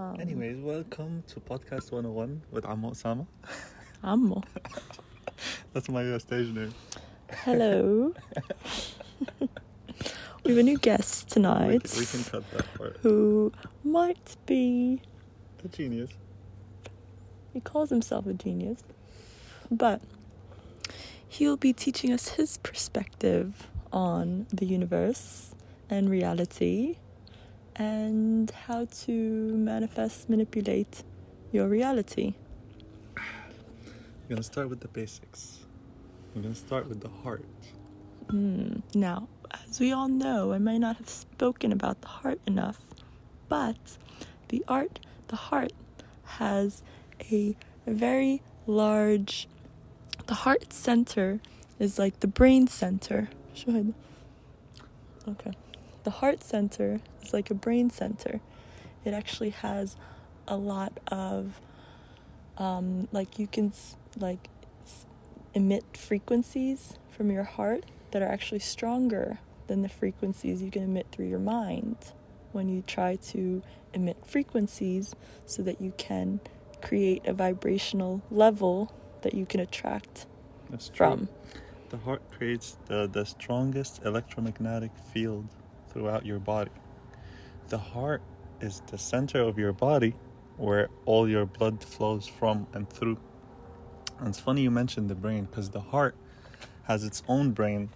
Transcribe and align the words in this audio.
Um, 0.00 0.18
Anyways, 0.18 0.56
welcome 0.60 1.22
to 1.28 1.40
Podcast 1.40 1.92
101 1.92 2.40
with 2.50 2.64
Ammo 2.64 2.92
Osama. 2.92 3.26
Ammo. 4.02 4.42
That's 5.74 5.90
my 5.90 6.10
uh, 6.10 6.18
stage 6.18 6.48
name. 6.54 6.72
Hello. 7.44 8.14
we 9.40 9.48
have 10.48 10.56
a 10.56 10.62
new 10.62 10.78
guest 10.78 11.28
tonight 11.28 11.86
c- 11.86 12.00
we 12.00 12.06
can 12.06 12.24
cut 12.24 12.50
that 12.52 12.74
part. 12.78 12.96
who 13.02 13.52
might 13.84 14.36
be. 14.46 15.02
A 15.62 15.68
genius. 15.68 16.08
He 17.52 17.60
calls 17.60 17.90
himself 17.90 18.26
a 18.26 18.32
genius. 18.32 18.82
But 19.70 20.00
he'll 21.28 21.58
be 21.58 21.74
teaching 21.74 22.10
us 22.10 22.28
his 22.28 22.56
perspective 22.56 23.68
on 23.92 24.46
the 24.50 24.64
universe 24.64 25.54
and 25.90 26.08
reality 26.08 26.96
and 27.80 28.50
how 28.66 28.84
to 28.84 29.12
manifest, 29.12 30.28
manipulate 30.28 31.02
your 31.50 31.66
reality. 31.66 32.34
We're 33.16 34.36
gonna 34.36 34.42
start 34.42 34.68
with 34.68 34.80
the 34.80 34.88
basics. 34.88 35.60
We're 36.34 36.42
gonna 36.42 36.54
start 36.54 36.90
with 36.90 37.00
the 37.00 37.08
heart. 37.08 37.46
Hmm. 38.28 38.80
Now, 38.94 39.28
as 39.66 39.80
we 39.80 39.92
all 39.92 40.08
know, 40.08 40.52
I 40.52 40.58
might 40.58 40.76
not 40.76 40.98
have 40.98 41.08
spoken 41.08 41.72
about 41.72 42.02
the 42.02 42.08
heart 42.08 42.38
enough, 42.46 42.82
but 43.48 43.96
the 44.48 44.62
art, 44.68 45.00
the 45.28 45.36
heart, 45.36 45.72
has 46.40 46.82
a 47.32 47.56
very 47.86 48.42
large. 48.66 49.48
The 50.26 50.34
heart 50.34 50.74
center 50.74 51.40
is 51.78 51.98
like 51.98 52.20
the 52.20 52.28
brain 52.28 52.66
center. 52.66 53.30
Okay. 55.28 55.52
The 56.02 56.10
heart 56.10 56.42
center 56.42 57.00
is 57.22 57.32
like 57.32 57.50
a 57.50 57.54
brain 57.54 57.90
center. 57.90 58.40
It 59.04 59.14
actually 59.14 59.50
has 59.50 59.96
a 60.48 60.56
lot 60.56 60.98
of, 61.08 61.60
um, 62.58 63.08
like 63.12 63.38
you 63.38 63.46
can 63.46 63.72
like 64.18 64.48
emit 65.54 65.96
frequencies 65.96 66.94
from 67.10 67.30
your 67.30 67.44
heart 67.44 67.84
that 68.12 68.22
are 68.22 68.28
actually 68.28 68.60
stronger 68.60 69.38
than 69.66 69.82
the 69.82 69.88
frequencies 69.88 70.62
you 70.62 70.70
can 70.70 70.82
emit 70.82 71.06
through 71.12 71.28
your 71.28 71.38
mind 71.38 71.96
when 72.52 72.68
you 72.68 72.82
try 72.86 73.16
to 73.16 73.62
emit 73.94 74.16
frequencies 74.26 75.14
so 75.46 75.62
that 75.62 75.80
you 75.80 75.92
can 75.96 76.40
create 76.82 77.24
a 77.26 77.32
vibrational 77.32 78.22
level 78.30 78.92
that 79.22 79.34
you 79.34 79.46
can 79.46 79.60
attract 79.60 80.26
That's 80.70 80.88
true. 80.88 81.06
from. 81.06 81.28
The 81.90 81.98
heart 81.98 82.22
creates 82.30 82.78
the, 82.86 83.08
the 83.08 83.24
strongest 83.24 84.02
electromagnetic 84.04 84.92
field 85.12 85.46
throughout 85.90 86.24
your 86.24 86.38
body. 86.38 86.70
The 87.68 87.78
heart 87.78 88.22
is 88.60 88.82
the 88.86 88.98
center 88.98 89.40
of 89.40 89.58
your 89.58 89.72
body 89.72 90.14
where 90.56 90.88
all 91.06 91.28
your 91.28 91.46
blood 91.46 91.82
flows 91.82 92.26
from 92.26 92.66
and 92.72 92.88
through. 92.90 93.18
And 94.18 94.28
it's 94.28 94.40
funny 94.40 94.62
you 94.62 94.70
mentioned 94.70 95.08
the 95.08 95.14
brain 95.14 95.44
because 95.44 95.70
the 95.70 95.80
heart 95.80 96.14
has 96.84 97.04
its 97.04 97.22
own 97.28 97.52
brain. 97.52 97.90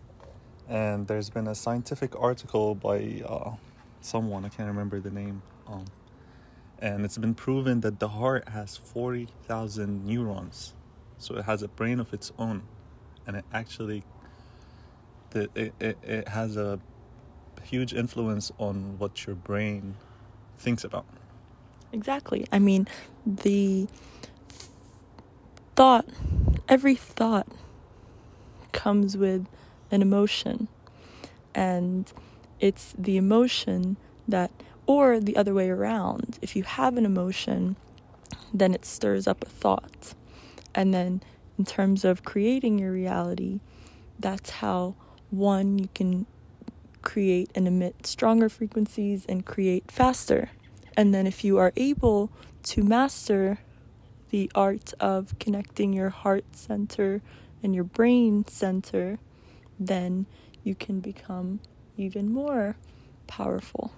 And 0.68 1.06
there's 1.06 1.28
been 1.28 1.46
a 1.46 1.54
scientific 1.54 2.18
article 2.18 2.74
by 2.74 3.22
uh, 3.26 3.52
someone, 4.00 4.44
I 4.44 4.48
can't 4.48 4.68
remember 4.68 5.00
the 5.00 5.10
name. 5.10 5.42
Um, 5.66 5.84
and 6.78 7.04
it's 7.04 7.18
been 7.18 7.34
proven 7.34 7.80
that 7.80 7.98
the 7.98 8.08
heart 8.08 8.48
has 8.48 8.76
40,000 8.76 10.06
neurons. 10.06 10.72
So 11.18 11.36
it 11.36 11.44
has 11.44 11.62
a 11.62 11.68
brain 11.68 12.00
of 12.00 12.12
its 12.14 12.32
own 12.38 12.62
and 13.26 13.36
it 13.36 13.44
actually 13.52 14.04
the, 15.30 15.48
it, 15.54 15.74
it, 15.80 15.98
it 16.02 16.28
has 16.28 16.56
a 16.56 16.78
huge 17.62 17.94
influence 17.94 18.52
on 18.58 18.98
what 18.98 19.26
your 19.26 19.36
brain 19.36 19.96
thinks 20.56 20.84
about 20.84 21.06
Exactly. 21.94 22.44
I 22.50 22.58
mean, 22.58 22.88
the 23.24 23.86
thought, 25.76 26.04
every 26.68 26.96
thought 26.96 27.46
comes 28.72 29.16
with 29.16 29.46
an 29.92 30.02
emotion. 30.02 30.66
And 31.54 32.12
it's 32.58 32.94
the 32.98 33.16
emotion 33.16 33.96
that, 34.26 34.50
or 34.86 35.20
the 35.20 35.36
other 35.36 35.54
way 35.54 35.70
around, 35.70 36.40
if 36.42 36.56
you 36.56 36.64
have 36.64 36.96
an 36.96 37.06
emotion, 37.06 37.76
then 38.52 38.74
it 38.74 38.84
stirs 38.84 39.28
up 39.28 39.44
a 39.44 39.48
thought. 39.48 40.14
And 40.74 40.92
then, 40.92 41.22
in 41.56 41.64
terms 41.64 42.04
of 42.04 42.24
creating 42.24 42.80
your 42.80 42.90
reality, 42.90 43.60
that's 44.18 44.50
how 44.50 44.96
one, 45.30 45.78
you 45.78 45.88
can 45.94 46.26
create 47.04 47.50
and 47.54 47.68
emit 47.68 48.06
stronger 48.06 48.48
frequencies 48.48 49.24
and 49.28 49.44
create 49.44 49.90
faster. 49.90 50.50
And 50.96 51.14
then, 51.14 51.26
if 51.26 51.44
you 51.44 51.58
are 51.58 51.72
able 51.76 52.30
to 52.64 52.82
master 52.82 53.58
the 54.30 54.50
art 54.54 54.94
of 54.98 55.38
connecting 55.38 55.92
your 55.92 56.10
heart 56.10 56.44
center 56.56 57.22
and 57.62 57.74
your 57.74 57.84
brain 57.84 58.44
center, 58.46 59.18
then 59.78 60.26
you 60.62 60.74
can 60.74 61.00
become 61.00 61.60
even 61.96 62.32
more 62.32 62.76
powerful. 63.26 63.92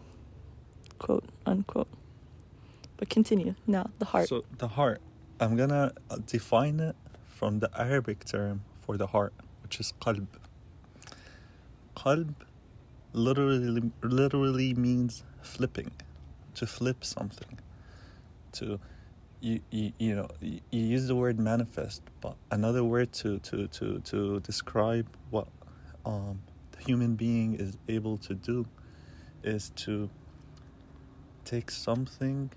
Quote 0.98 1.24
unquote. 1.44 1.88
But 2.96 3.08
continue. 3.10 3.54
Now, 3.66 3.90
the 3.98 4.06
heart. 4.06 4.28
so 4.28 4.44
the 4.58 4.68
heart 4.68 5.00
i'm 5.40 5.56
gonna 5.56 5.92
uh, 6.10 6.16
define 6.26 6.80
it 6.80 6.96
from 7.28 7.58
the 7.58 7.70
arabic 7.78 8.24
term 8.24 8.62
for 8.80 8.96
the 8.96 9.08
heart 9.08 9.34
which 9.62 9.78
is 9.80 9.92
qalb 10.00 10.26
qalb 11.94 12.34
literally 13.16 13.92
literally 14.02 14.74
means 14.74 15.24
flipping 15.42 15.92
to 16.54 16.66
flip 16.66 17.04
something 17.04 17.58
to 18.52 18.80
you, 19.40 19.60
you, 19.70 19.92
you 19.98 20.16
know 20.16 20.28
you, 20.40 20.60
you 20.70 20.82
use 20.82 21.08
the 21.08 21.16
word 21.16 21.40
manifest 21.40 22.02
but 22.20 22.36
another 22.50 22.84
word 22.84 23.12
to 23.12 23.38
to 23.40 23.68
to 23.68 24.00
to 24.00 24.40
describe 24.40 25.06
what 25.30 25.48
um 26.06 26.40
the 26.72 26.84
human 26.84 27.16
being 27.16 27.54
is 27.54 27.78
able 27.88 28.18
to 28.18 28.34
do 28.34 28.66
is 29.44 29.70
to 29.76 30.10
take 31.44 31.70
something 31.70 32.50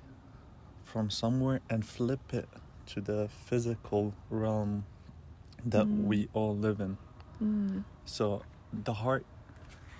from 0.84 1.10
somewhere 1.10 1.62
and 1.70 1.86
flip 1.86 2.34
it 2.34 2.50
to 2.88 3.02
the 3.02 3.30
physical 3.30 4.14
realm 4.30 4.86
that 5.66 5.88
Mm. 5.88 6.06
we 6.06 6.30
all 6.34 6.56
live 6.58 6.80
in 6.82 6.98
Mm. 7.42 7.84
so 8.06 8.44
the 8.74 8.94
heart 8.94 9.26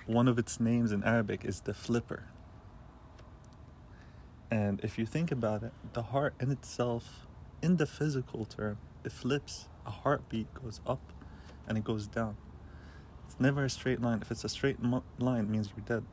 one 0.10 0.28
of 0.28 0.38
its 0.40 0.60
names 0.60 0.92
in 0.92 1.04
arabic 1.04 1.46
is 1.46 1.62
the 1.62 1.74
flipper 1.74 2.24
and 4.52 4.80
if 4.84 4.98
you 4.98 5.06
think 5.06 5.32
about 5.32 5.64
it, 5.64 5.72
the 5.94 6.02
heart 6.02 6.34
in 6.40 6.52
itself, 6.52 7.28
in 7.62 7.78
the 7.78 7.86
physical 7.86 8.46
term, 8.46 8.78
it 9.04 9.12
flips. 9.12 9.68
A 9.86 9.92
heartbeat 9.92 10.54
goes 10.54 10.82
up 10.88 11.02
and 11.68 11.78
it 11.78 11.84
goes 11.84 12.08
down. 12.08 12.36
It's 13.26 13.40
never 13.40 13.64
a 13.64 13.70
straight 13.70 14.02
line. 14.02 14.20
If 14.22 14.32
it's 14.32 14.44
a 14.44 14.50
straight 14.50 14.82
mo- 14.82 15.04
line, 15.20 15.46
it 15.46 15.50
means 15.50 15.70
you're 15.76 15.86
dead. 15.86 16.04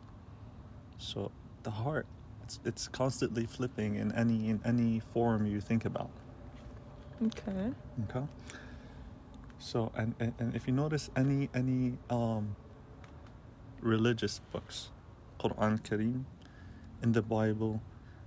So 0.98 1.30
the 1.62 1.70
heart, 1.70 2.06
it's, 2.44 2.60
it's 2.64 2.88
constantly 2.88 3.46
flipping 3.46 3.96
in 3.96 4.12
any 4.12 4.48
in 4.48 4.60
any 4.64 5.00
form 5.00 5.46
you 5.46 5.60
think 5.60 5.84
about. 5.84 6.10
Okay. 7.24 7.72
Okay. 8.10 8.26
So 9.58 9.92
and, 9.94 10.14
and, 10.20 10.34
and 10.38 10.54
if 10.54 10.66
you 10.66 10.74
notice 10.74 11.10
any 11.16 11.48
any 11.54 11.98
um 12.10 12.54
religious 13.86 14.40
books, 14.52 14.90
Quran 15.40 15.80
Kareem, 15.82 16.24
in 17.02 17.12
the 17.12 17.22
Bible, 17.22 17.82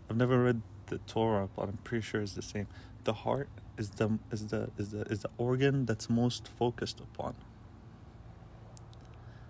I've 0.10 0.18
never 0.18 0.44
read 0.44 0.62
the 0.88 1.00
Torah, 1.00 1.50
but 1.56 1.64
I'm 1.70 1.80
pretty 1.84 2.04
sure 2.04 2.22
it's 2.22 2.34
the 2.34 2.44
same. 2.44 2.68
The 3.06 3.14
heart 3.14 3.50
is 3.78 3.92
the 3.92 4.20
is 4.32 4.48
the 4.48 4.72
is 4.78 4.92
the 4.92 5.02
is 5.04 5.22
the 5.22 5.32
organ 5.38 5.86
that's 5.86 6.10
most 6.10 6.48
focused 6.60 7.02
upon. 7.02 7.36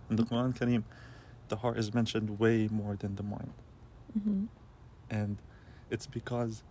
In 0.09 0.17
the 0.17 0.23
Quran 0.23 0.57
Kareem, 0.57 0.83
the 1.49 1.57
heart 1.57 1.77
is 1.79 1.93
mentioned 1.93 2.39
way 2.39 2.67
more 2.71 2.95
than 2.97 3.15
the 3.15 3.23
mind 3.23 3.53
hmm 4.13 4.45
and 5.09 5.37
it's 5.91 6.07
because 6.07 6.63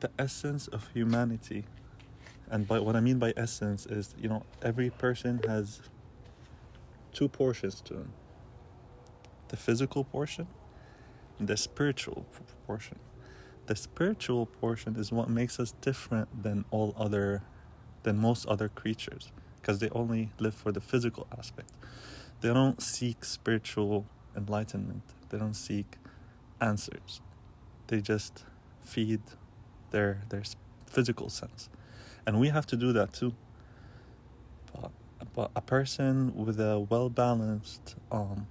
the 0.00 0.10
essence 0.18 0.68
of 0.68 0.88
humanity 0.94 1.64
and 2.50 2.66
by 2.68 2.78
what 2.80 2.96
i 2.96 3.00
mean 3.00 3.18
by 3.18 3.32
essence 3.36 3.86
is 3.86 4.14
you 4.18 4.28
know 4.28 4.44
every 4.62 4.90
person 4.90 5.40
has 5.46 5.80
two 7.12 7.28
portions 7.28 7.80
to 7.82 7.94
them 7.94 8.12
the 9.48 9.56
physical 9.56 10.02
portion 10.02 10.46
and 11.38 11.46
the 11.46 11.56
spiritual 11.56 12.24
portion. 12.66 12.98
The 13.66 13.76
spiritual 13.76 14.46
portion 14.46 14.96
is 14.96 15.12
what 15.12 15.28
makes 15.28 15.60
us 15.60 15.74
different 15.80 16.42
than 16.42 16.64
all 16.70 16.94
other 16.96 17.42
than 18.02 18.16
most 18.16 18.46
other 18.46 18.68
creatures 18.68 19.30
because 19.60 19.78
they 19.78 19.90
only 19.90 20.30
live 20.40 20.54
for 20.54 20.72
the 20.72 20.80
physical 20.80 21.26
aspect. 21.38 21.70
They 22.40 22.52
don't 22.52 22.82
seek 22.82 23.24
spiritual 23.24 24.06
enlightenment. 24.36 25.02
They 25.28 25.38
don't 25.38 25.54
seek 25.54 25.98
answers. 26.60 27.20
They 27.88 28.00
just 28.00 28.44
feed 28.82 29.20
their 29.90 30.22
their 30.30 30.42
physical 30.86 31.28
sense. 31.28 31.68
And 32.26 32.40
we 32.40 32.48
have 32.48 32.66
to 32.68 32.76
do 32.76 32.92
that 32.94 33.12
too 33.12 33.34
but, 35.34 35.50
a 35.56 35.60
person 35.60 36.34
with 36.34 36.60
a 36.60 36.78
well 36.78 37.08
balanced 37.08 37.96
um, 38.10 38.46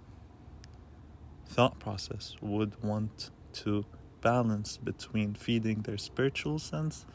thought 1.48 1.80
process 1.80 2.36
would 2.42 2.82
want 2.84 3.30
to 3.54 3.86
balance 4.22 4.78
between 4.78 5.34
feeding 5.34 5.82
their 5.82 5.98
spiritual 5.98 6.60
sense 6.60 7.06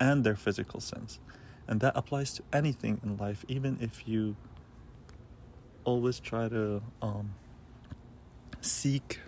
and 0.00 0.24
their 0.24 0.36
physical 0.36 0.80
sense. 0.80 1.18
And 1.66 1.80
that 1.80 1.92
applies 1.96 2.32
to 2.34 2.42
anything 2.52 3.00
in 3.02 3.16
life, 3.16 3.44
even 3.48 3.78
if 3.80 4.08
you 4.08 4.36
always 5.84 6.18
try 6.18 6.48
to 6.48 6.82
um, 7.02 7.34
seek 8.60 9.20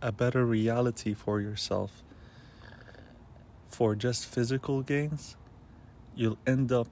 a 0.00 0.12
better 0.12 0.44
reality 0.46 1.14
for 1.14 1.40
yourself 1.40 2.02
for 3.68 3.94
just 3.94 4.26
physical 4.26 4.82
gains, 4.82 5.36
you'll 6.14 6.38
end 6.46 6.72
up 6.72 6.88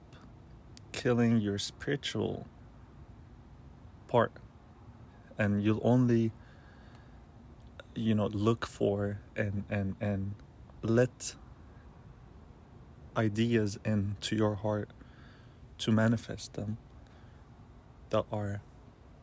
killing 0.97 1.37
your 1.37 1.59
spiritual 1.59 2.47
part. 4.07 4.31
And 5.37 5.63
you'll 5.63 5.79
only, 5.83 6.31
you 7.93 8.15
know, 8.15 8.25
look 8.25 8.65
for 8.65 9.19
and, 9.35 9.63
and, 9.69 9.95
and 10.01 10.33
let 10.81 11.35
ideas 13.15 13.77
into 13.85 14.35
your 14.35 14.55
heart 14.55 14.89
to 15.77 15.91
manifest 15.91 16.55
them 16.55 16.77
that 18.09 18.25
are 18.31 18.61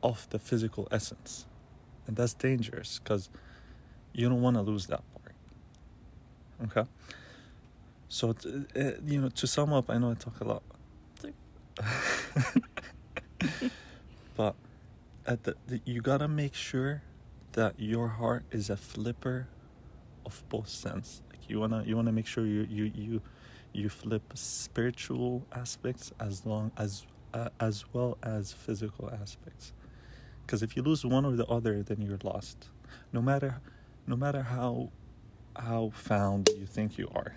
of 0.00 0.28
the 0.30 0.38
physical 0.38 0.86
essence. 0.92 1.44
And 2.06 2.14
that's 2.14 2.34
dangerous 2.34 3.00
because 3.02 3.30
you 4.12 4.28
don't 4.28 4.42
want 4.42 4.54
to 4.56 4.62
lose 4.62 4.86
that 4.86 5.02
part. 5.16 5.34
Okay? 6.66 6.88
So, 8.08 8.30
uh, 8.30 8.90
you 9.04 9.20
know, 9.20 9.30
to 9.30 9.46
sum 9.48 9.72
up, 9.72 9.90
I 9.90 9.98
know 9.98 10.12
I 10.12 10.14
talk 10.14 10.40
a 10.40 10.44
lot. 10.44 10.62
but 14.36 14.54
at 15.26 15.42
the, 15.44 15.54
the, 15.66 15.80
you 15.84 16.00
gotta 16.00 16.28
make 16.28 16.54
sure 16.54 17.02
that 17.52 17.74
your 17.78 18.08
heart 18.08 18.44
is 18.50 18.70
a 18.70 18.76
flipper 18.76 19.46
of 20.26 20.42
both 20.48 20.68
sense. 20.68 21.22
Like 21.30 21.48
you 21.48 21.60
wanna 21.60 21.84
you 21.86 21.96
wanna 21.96 22.12
make 22.12 22.26
sure 22.26 22.46
you 22.46 22.66
you 22.70 22.90
you 22.94 23.20
you 23.72 23.88
flip 23.88 24.22
spiritual 24.34 25.42
aspects 25.52 26.12
as 26.20 26.44
long 26.46 26.70
as 26.76 27.06
uh, 27.32 27.48
as 27.60 27.84
well 27.92 28.18
as 28.22 28.52
physical 28.52 29.10
aspects. 29.20 29.72
Because 30.46 30.62
if 30.62 30.76
you 30.76 30.82
lose 30.82 31.04
one 31.04 31.24
or 31.24 31.32
the 31.36 31.46
other, 31.46 31.82
then 31.82 32.00
you're 32.00 32.18
lost. 32.22 32.68
No 33.12 33.22
matter 33.22 33.60
no 34.06 34.16
matter 34.16 34.42
how 34.42 34.90
how 35.56 35.90
found 35.94 36.50
you 36.58 36.66
think 36.66 36.98
you 36.98 37.08
are. 37.14 37.34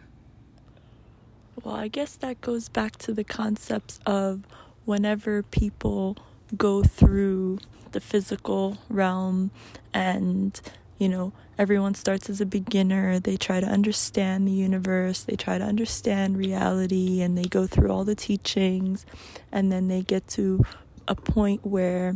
Well, 1.67 1.75
I 1.75 1.89
guess 1.89 2.15
that 2.15 2.39
goes 2.39 2.69
back 2.69 2.95
to 2.99 3.13
the 3.13 3.25
concepts 3.25 3.99
of 4.05 4.43
whenever 4.85 5.43
people 5.43 6.15
go 6.55 6.81
through 6.81 7.59
the 7.91 7.99
physical 7.99 8.77
realm 8.87 9.51
and 9.93 10.61
you 10.97 11.09
know 11.09 11.33
everyone 11.57 11.93
starts 11.93 12.29
as 12.29 12.39
a 12.39 12.45
beginner 12.45 13.19
they 13.19 13.35
try 13.35 13.59
to 13.59 13.67
understand 13.67 14.47
the 14.47 14.53
universe 14.53 15.23
they 15.23 15.35
try 15.35 15.57
to 15.57 15.63
understand 15.65 16.37
reality 16.37 17.21
and 17.21 17.37
they 17.37 17.43
go 17.43 17.67
through 17.67 17.91
all 17.91 18.05
the 18.05 18.15
teachings 18.15 19.05
and 19.51 19.69
then 19.69 19.89
they 19.89 20.01
get 20.01 20.25
to 20.29 20.63
a 21.05 21.15
point 21.15 21.65
where 21.65 22.15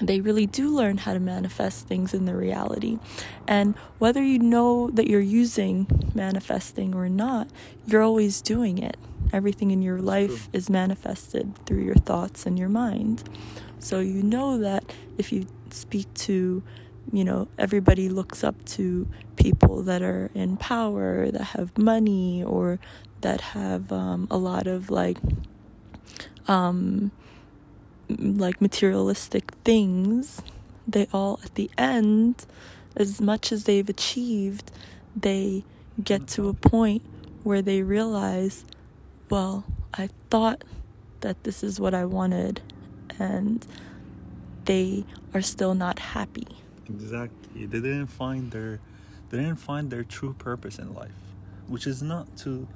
they 0.00 0.20
really 0.20 0.46
do 0.46 0.68
learn 0.74 0.98
how 0.98 1.12
to 1.12 1.20
manifest 1.20 1.86
things 1.86 2.14
in 2.14 2.24
the 2.24 2.34
reality. 2.34 2.98
And 3.46 3.76
whether 3.98 4.22
you 4.22 4.38
know 4.38 4.90
that 4.90 5.06
you're 5.06 5.20
using 5.20 5.86
manifesting 6.14 6.94
or 6.94 7.08
not, 7.08 7.48
you're 7.86 8.02
always 8.02 8.40
doing 8.40 8.78
it. 8.78 8.96
Everything 9.32 9.70
in 9.70 9.82
your 9.82 10.00
life 10.00 10.48
is 10.52 10.68
manifested 10.68 11.56
through 11.64 11.84
your 11.84 11.94
thoughts 11.94 12.46
and 12.46 12.58
your 12.58 12.68
mind. 12.68 13.28
So 13.78 14.00
you 14.00 14.22
know 14.22 14.58
that 14.58 14.84
if 15.18 15.32
you 15.32 15.46
speak 15.70 16.12
to, 16.14 16.62
you 17.12 17.24
know, 17.24 17.48
everybody 17.58 18.08
looks 18.08 18.42
up 18.42 18.64
to 18.64 19.08
people 19.36 19.82
that 19.82 20.02
are 20.02 20.30
in 20.34 20.56
power, 20.56 21.30
that 21.30 21.42
have 21.42 21.76
money, 21.76 22.42
or 22.42 22.78
that 23.20 23.40
have 23.40 23.92
um, 23.92 24.26
a 24.30 24.36
lot 24.36 24.66
of 24.66 24.90
like, 24.90 25.18
um, 26.48 27.10
like 28.08 28.60
materialistic 28.60 29.52
things, 29.64 30.42
they 30.86 31.06
all 31.12 31.40
at 31.44 31.54
the 31.54 31.70
end, 31.78 32.46
as 32.96 33.20
much 33.20 33.52
as 33.52 33.64
they've 33.64 33.88
achieved, 33.88 34.70
they 35.16 35.64
get 36.02 36.26
to 36.28 36.48
a 36.48 36.54
point 36.54 37.02
where 37.42 37.62
they 37.62 37.82
realize, 37.82 38.64
well, 39.30 39.64
I 39.92 40.08
thought 40.30 40.64
that 41.20 41.44
this 41.44 41.62
is 41.62 41.80
what 41.80 41.94
I 41.94 42.04
wanted, 42.04 42.60
and 43.18 43.66
they 44.64 45.04
are 45.32 45.42
still 45.42 45.74
not 45.74 45.98
happy. 45.98 46.46
Exactly. 46.88 47.66
They 47.66 47.80
didn't 47.80 48.08
find 48.08 48.50
their 48.50 48.80
they 49.30 49.38
didn't 49.38 49.56
find 49.56 49.90
their 49.90 50.04
true 50.04 50.34
purpose 50.34 50.78
in 50.78 50.94
life, 50.94 51.10
which 51.66 51.86
is 51.86 52.02
not 52.02 52.36
to 52.38 52.68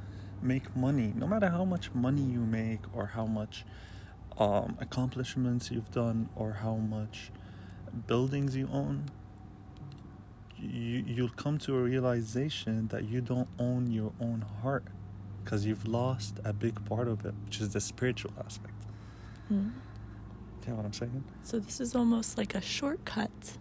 make 0.43 0.75
money. 0.75 1.13
No 1.15 1.27
matter 1.27 1.49
how 1.49 1.65
much 1.65 1.93
money 1.95 2.23
you 2.23 2.41
make 2.41 2.81
or 2.95 3.07
how 3.07 3.27
much 3.27 3.65
um, 4.39 4.77
accomplishments 4.81 5.71
you've 5.71 5.91
done 5.91 6.29
or 6.37 6.53
how 6.53 6.77
much 6.77 7.31
buildings 8.07 8.57
you 8.57 8.69
own, 8.73 9.07
you, 10.57 11.05
you'll 11.07 11.29
come 11.29 11.59
to 11.59 11.77
a 11.77 11.83
realization 11.83 12.89
that 12.89 13.05
you 13.05 13.21
don't 13.21 13.49
own 13.59 13.91
your 13.91 14.13
own 14.21 14.45
heart 14.63 14.85
because 15.43 15.67
you've 15.67 15.87
lost 15.87 16.39
a 16.45 16.53
big 16.53 16.85
part 16.85 17.09
of 17.09 17.25
it, 17.25 17.35
which 17.45 17.61
is 17.61 17.73
the 17.73 17.81
spiritual 17.81 18.33
aspect. 18.45 18.75
Mm. 19.53 19.73
You 20.67 20.75
know 20.75 20.75
what 20.75 20.85
I'm 20.85 20.93
saying? 20.93 21.25
So 21.43 21.59
this 21.59 21.81
is 21.81 21.95
almost 21.95 22.37
like 22.37 22.55
a 22.55 22.61
shortcut. 22.61 23.57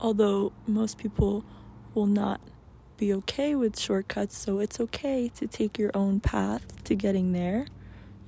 Although 0.00 0.52
most 0.66 0.96
people 0.96 1.44
will 1.94 2.06
not 2.06 2.40
be 2.96 3.12
okay 3.12 3.54
with 3.54 3.78
shortcuts, 3.78 4.36
so 4.36 4.58
it's 4.58 4.80
okay 4.80 5.30
to 5.34 5.46
take 5.46 5.78
your 5.78 5.90
own 5.94 6.20
path 6.20 6.82
to 6.84 6.94
getting 6.94 7.32
there 7.32 7.66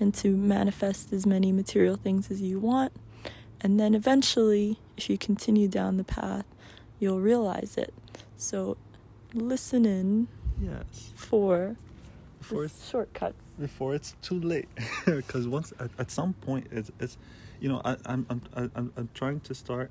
and 0.01 0.15
to 0.15 0.37
manifest 0.37 1.13
as 1.13 1.27
many 1.27 1.53
material 1.53 1.97
things 1.97 2.31
as 2.31 2.41
you 2.41 2.59
want. 2.59 2.93
And 3.61 3.79
then 3.81 3.95
eventually, 3.95 4.79
if 4.97 5.11
you 5.11 5.19
continue 5.19 5.67
down 5.69 5.97
the 5.97 6.05
path, 6.05 6.45
you'll 7.01 7.21
realize 7.21 7.77
it. 7.77 7.93
So 8.37 8.77
listen 9.35 9.85
in 9.85 10.29
Yes. 10.61 11.13
for 11.17 11.77
Before 12.39 12.69
shortcuts. 12.69 13.45
before 13.59 13.95
it's 13.95 14.15
too 14.23 14.39
late, 14.41 14.69
because 15.05 15.47
once 15.49 15.73
at, 15.81 15.91
at 15.99 16.11
some 16.11 16.33
point 16.35 16.67
it's 16.71 16.91
it's, 17.01 17.17
you 17.61 17.69
know 17.69 17.81
I 17.85 17.97
I'm 18.07 18.27
I'm 18.31 18.43
I'm 18.77 18.93
I'm 18.97 19.09
trying 19.15 19.41
to 19.41 19.55
start 19.55 19.91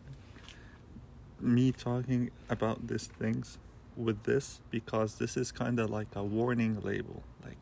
me 1.39 1.71
talking 1.71 2.31
about 2.50 2.88
these 2.88 3.07
things 3.07 3.57
with 3.95 4.24
this 4.24 4.62
because 4.71 5.15
this 5.15 5.37
is 5.37 5.52
kind 5.52 5.80
of 5.80 5.90
like 5.90 6.07
a 6.16 6.23
warning 6.23 6.80
label 6.81 7.21
like 7.44 7.57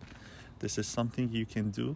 this 0.59 0.77
is 0.77 0.87
something 0.87 1.29
you 1.31 1.45
can 1.45 1.71
do 1.71 1.95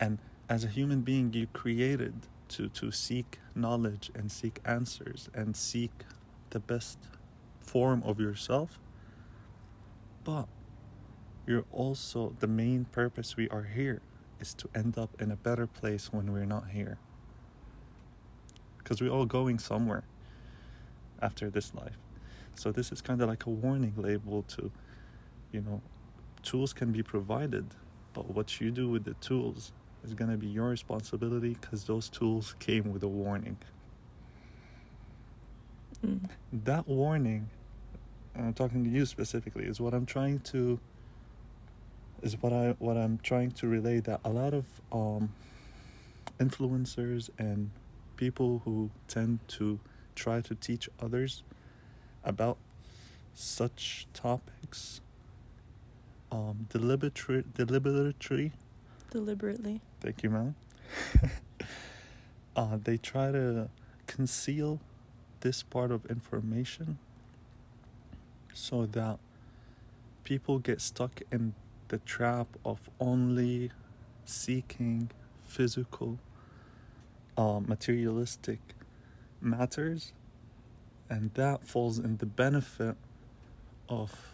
and 0.00 0.18
as 0.48 0.64
a 0.64 0.68
human 0.68 1.00
being 1.02 1.32
you 1.32 1.46
created 1.52 2.14
to 2.48 2.68
to 2.68 2.90
seek 2.90 3.38
knowledge 3.54 4.10
and 4.14 4.30
seek 4.30 4.60
answers 4.64 5.28
and 5.34 5.56
seek 5.56 5.90
the 6.50 6.60
best 6.60 6.98
form 7.60 8.02
of 8.04 8.20
yourself. 8.20 8.78
But 10.22 10.48
you're 11.46 11.64
also 11.72 12.34
the 12.40 12.46
main 12.46 12.84
purpose 12.86 13.36
we 13.36 13.48
are 13.48 13.64
here 13.64 14.00
is 14.40 14.54
to 14.54 14.68
end 14.74 14.98
up 14.98 15.10
in 15.20 15.30
a 15.30 15.36
better 15.36 15.66
place 15.66 16.12
when 16.12 16.32
we're 16.32 16.46
not 16.46 16.70
here. 16.70 16.98
Because 18.78 19.00
we're 19.00 19.10
all 19.10 19.26
going 19.26 19.58
somewhere 19.58 20.04
after 21.20 21.50
this 21.50 21.74
life. 21.74 21.96
So 22.54 22.70
this 22.70 22.92
is 22.92 23.00
kind 23.00 23.20
of 23.22 23.28
like 23.28 23.46
a 23.46 23.50
warning 23.50 23.94
label 23.96 24.42
to 24.48 24.70
you 25.52 25.60
know 25.60 25.80
tools 26.42 26.72
can 26.72 26.92
be 26.92 27.02
provided 27.02 27.64
but 28.12 28.30
what 28.30 28.60
you 28.60 28.70
do 28.70 28.88
with 28.88 29.04
the 29.04 29.14
tools 29.14 29.72
is 30.04 30.14
going 30.14 30.30
to 30.30 30.36
be 30.36 30.46
your 30.46 30.68
responsibility 30.68 31.56
because 31.60 31.84
those 31.84 32.08
tools 32.08 32.54
came 32.58 32.92
with 32.92 33.02
a 33.02 33.08
warning 33.08 33.56
Mm. 36.04 36.28
that 36.64 36.86
warning 36.86 37.48
and 38.34 38.46
i'm 38.46 38.52
talking 38.52 38.84
to 38.84 38.90
you 38.90 39.06
specifically 39.06 39.64
is 39.64 39.80
what 39.80 39.94
i'm 39.94 40.04
trying 40.04 40.40
to 40.40 40.78
is 42.22 42.36
what 42.42 42.52
i 42.52 42.74
what 42.78 42.96
i'm 42.96 43.18
trying 43.22 43.50
to 43.52 43.68
relay 43.68 44.00
that 44.00 44.20
a 44.24 44.28
lot 44.28 44.52
of 44.52 44.66
um 44.92 45.32
influencers 46.38 47.30
and 47.38 47.70
people 48.16 48.60
who 48.64 48.90
tend 49.08 49.38
to 49.48 49.78
try 50.14 50.40
to 50.42 50.54
teach 50.54 50.88
others 51.00 51.42
about 52.24 52.58
such 53.34 54.06
topics 54.12 55.00
um 56.32 56.66
deliberately 56.70 57.44
deliberately 57.54 58.52
Deliberately. 59.14 59.80
Thank 60.00 60.24
you, 60.24 60.30
man. 60.30 60.56
uh, 62.56 62.78
they 62.82 62.96
try 62.96 63.30
to 63.30 63.68
conceal 64.08 64.80
this 65.38 65.62
part 65.62 65.92
of 65.92 66.04
information 66.06 66.98
so 68.52 68.86
that 68.86 69.20
people 70.24 70.58
get 70.58 70.80
stuck 70.80 71.22
in 71.30 71.54
the 71.88 71.98
trap 71.98 72.48
of 72.64 72.90
only 72.98 73.70
seeking 74.24 75.12
physical, 75.46 76.18
uh, 77.36 77.60
materialistic 77.64 78.58
matters, 79.40 80.12
and 81.08 81.32
that 81.34 81.64
falls 81.64 82.00
in 82.00 82.16
the 82.16 82.26
benefit 82.26 82.96
of 83.88 84.32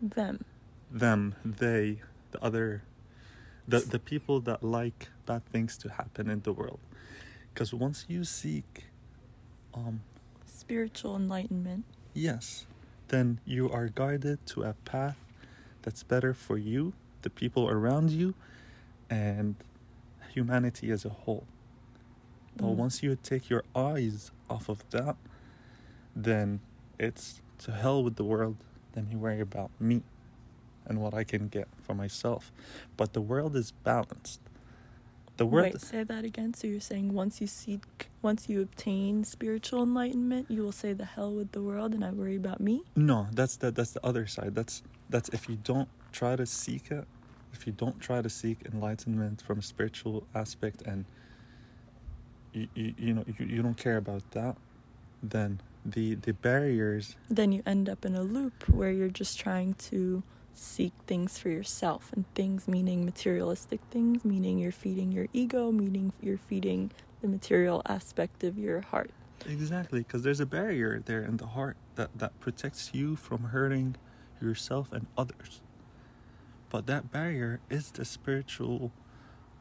Them. 0.00 0.44
them, 0.88 1.34
they, 1.44 2.00
the 2.30 2.40
other, 2.44 2.84
the 3.68 3.80
the 3.80 3.98
people 3.98 4.40
that 4.40 4.62
like 4.62 5.08
bad 5.26 5.44
things 5.52 5.76
to 5.78 5.90
happen 5.90 6.28
in 6.30 6.40
the 6.40 6.52
world. 6.52 6.80
Because 7.52 7.74
once 7.74 8.06
you 8.08 8.24
seek, 8.24 8.84
um, 9.74 10.00
Spiritual 10.46 11.16
enlightenment. 11.16 11.84
yes, 12.14 12.66
then 13.08 13.40
you 13.44 13.70
are 13.70 13.88
guided 13.88 14.38
to 14.46 14.62
a 14.62 14.74
path 14.84 15.18
that's 15.82 16.02
better 16.02 16.34
for 16.34 16.56
you, 16.58 16.92
the 17.22 17.30
people 17.30 17.68
around 17.68 18.10
you, 18.10 18.34
and 19.10 19.54
humanity 20.34 20.90
as 20.90 21.04
a 21.04 21.08
whole. 21.10 21.44
But 22.56 22.66
Mm. 22.66 22.76
once 22.76 23.02
you 23.02 23.16
take 23.22 23.48
your 23.50 23.64
eyes 23.74 24.30
off 24.50 24.68
of 24.68 24.84
that, 24.90 25.16
then 26.14 26.60
it's 26.98 27.40
to 27.58 27.72
hell 27.72 28.02
with 28.04 28.16
the 28.16 28.24
world. 28.24 28.56
Let 28.94 29.06
me 29.08 29.16
worry 29.16 29.40
about 29.40 29.70
me 29.80 30.02
and 30.88 31.00
what 31.00 31.14
I 31.14 31.24
can 31.24 31.48
get 31.48 31.68
for 31.82 31.94
myself. 31.94 32.52
But 32.96 33.12
the 33.12 33.20
world 33.20 33.54
is 33.56 33.72
balanced. 33.72 34.40
The 35.36 35.46
world. 35.46 35.72
Wait, 35.72 35.80
say 35.80 36.02
that 36.02 36.24
again. 36.24 36.54
So 36.54 36.66
you're 36.66 36.80
saying 36.80 37.12
once 37.14 37.40
you 37.40 37.46
seek, 37.46 38.08
once 38.22 38.48
you 38.48 38.60
obtain 38.60 39.22
spiritual 39.22 39.84
enlightenment, 39.84 40.50
you 40.50 40.62
will 40.62 40.72
say 40.72 40.92
the 40.92 41.04
hell 41.04 41.32
with 41.32 41.52
the 41.52 41.62
world, 41.62 41.94
and 41.94 42.04
I 42.04 42.10
worry 42.10 42.34
about 42.34 42.60
me. 42.60 42.82
No, 42.96 43.28
that's 43.32 43.56
the 43.56 43.70
that's 43.70 43.92
the 43.92 44.04
other 44.04 44.26
side. 44.26 44.56
That's 44.56 44.82
that's 45.08 45.28
if 45.28 45.48
you 45.48 45.56
don't 45.62 45.88
try 46.10 46.34
to 46.34 46.44
seek 46.44 46.90
it, 46.90 47.06
if 47.52 47.66
you 47.68 47.72
don't 47.72 48.00
try 48.00 48.20
to 48.20 48.28
seek 48.28 48.58
enlightenment 48.72 49.40
from 49.40 49.60
a 49.60 49.62
spiritual 49.62 50.26
aspect, 50.34 50.82
and 50.82 51.04
you 52.52 52.66
you, 52.74 52.94
you 52.98 53.14
know 53.14 53.24
you, 53.38 53.46
you 53.46 53.62
don't 53.62 53.76
care 53.76 53.98
about 53.98 54.28
that, 54.32 54.56
then 55.22 55.60
the 55.84 56.16
the 56.16 56.32
barriers 56.32 57.16
Then 57.28 57.52
you 57.52 57.62
end 57.64 57.88
up 57.88 58.04
in 58.04 58.14
a 58.14 58.22
loop 58.22 58.68
where 58.68 58.90
you're 58.90 59.08
just 59.08 59.38
trying 59.38 59.74
to 59.74 60.22
seek 60.58 60.92
things 61.06 61.38
for 61.38 61.48
yourself, 61.48 62.10
and 62.14 62.24
things 62.34 62.66
meaning 62.66 63.04
materialistic 63.04 63.80
things, 63.90 64.24
meaning 64.24 64.58
you're 64.58 64.72
feeding 64.72 65.12
your 65.12 65.26
ego, 65.32 65.70
meaning 65.70 66.12
you're 66.20 66.38
feeding 66.38 66.90
the 67.22 67.28
material 67.28 67.82
aspect 67.86 68.44
of 68.44 68.58
your 68.58 68.80
heart. 68.80 69.10
Exactly, 69.46 70.00
because 70.00 70.22
there's 70.22 70.40
a 70.40 70.46
barrier 70.46 71.00
there 71.04 71.22
in 71.22 71.36
the 71.36 71.46
heart 71.46 71.76
that, 71.94 72.10
that 72.18 72.38
protects 72.40 72.90
you 72.92 73.14
from 73.16 73.44
hurting 73.44 73.96
yourself 74.40 74.92
and 74.92 75.06
others. 75.16 75.60
But 76.70 76.86
that 76.86 77.10
barrier 77.12 77.60
is 77.70 77.90
the 77.90 78.04
spiritual, 78.04 78.92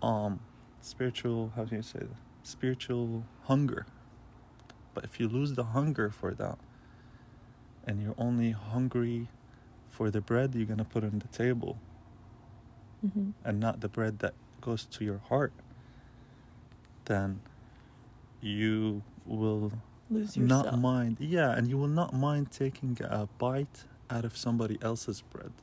um, 0.01 0.39
spiritual, 0.81 1.53
how 1.55 1.65
do 1.65 1.75
you 1.75 1.81
say 1.81 1.99
that? 1.99 2.09
Spiritual 2.43 3.23
hunger. 3.43 3.85
But 4.93 5.03
if 5.03 5.19
you 5.19 5.27
lose 5.27 5.53
the 5.53 5.63
hunger 5.63 6.09
for 6.09 6.33
that, 6.33 6.57
and 7.85 8.01
you're 8.01 8.15
only 8.17 8.51
hungry 8.51 9.29
for 9.97 10.11
the 10.11 10.21
bread 10.21 10.47
you're 10.55 10.65
going 10.73 10.85
to 10.87 10.91
put 10.95 11.03
on 11.03 11.19
the 11.25 11.31
table, 11.43 11.73
hmm 13.01 13.31
and 13.45 13.59
not 13.59 13.75
the 13.81 13.89
bread 13.97 14.19
that 14.19 14.33
goes 14.61 14.85
to 14.95 15.05
your 15.09 15.21
heart, 15.29 15.53
then 17.05 17.29
you 18.41 19.03
will 19.25 19.71
Lose 20.09 20.37
yourself. 20.37 20.65
not 20.65 20.79
mind 20.79 21.17
yeah 21.19 21.51
and 21.57 21.67
you 21.69 21.77
will 21.77 21.95
not 22.01 22.13
mind 22.13 22.51
taking 22.51 22.97
a 23.03 23.27
bite 23.39 23.77
out 24.09 24.25
of 24.25 24.37
somebody 24.37 24.77
else's 24.81 25.21
bread 25.33 25.53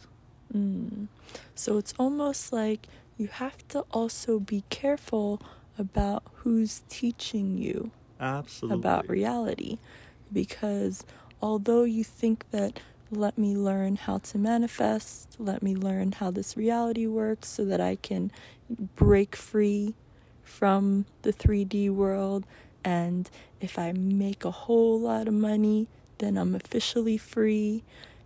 Mm. 0.54 1.08
So 1.54 1.78
it's 1.78 1.94
almost 1.98 2.52
like 2.52 2.86
you 3.18 3.26
have 3.28 3.66
to 3.68 3.80
also 3.90 4.38
be 4.38 4.62
careful 4.70 5.40
about 5.78 6.22
who's 6.42 6.82
teaching 6.88 7.58
you 7.58 7.90
absolutely 8.20 8.78
about 8.78 9.08
reality. 9.08 9.78
Because 10.32 11.04
although 11.42 11.84
you 11.84 12.04
think 12.04 12.44
that 12.50 12.78
let 13.14 13.38
me 13.38 13.56
learn 13.56 13.96
how 13.96 14.18
to 14.18 14.38
manifest, 14.38 15.36
let 15.38 15.62
me 15.62 15.74
learn 15.74 16.12
how 16.12 16.30
this 16.30 16.56
reality 16.56 17.06
works 17.06 17.48
so 17.48 17.64
that 17.64 17.80
I 17.80 17.96
can 17.96 18.30
break 18.96 19.36
free 19.36 19.94
from 20.42 21.06
the 21.22 21.32
3D 21.32 21.90
world, 21.90 22.44
and 22.84 23.30
if 23.60 23.78
I 23.78 23.92
make 23.92 24.44
a 24.44 24.50
whole 24.50 25.00
lot 25.00 25.26
of 25.26 25.34
money, 25.34 25.88
then 26.18 26.36
I'm 26.36 26.54
officially 26.54 27.16
free, 27.16 27.82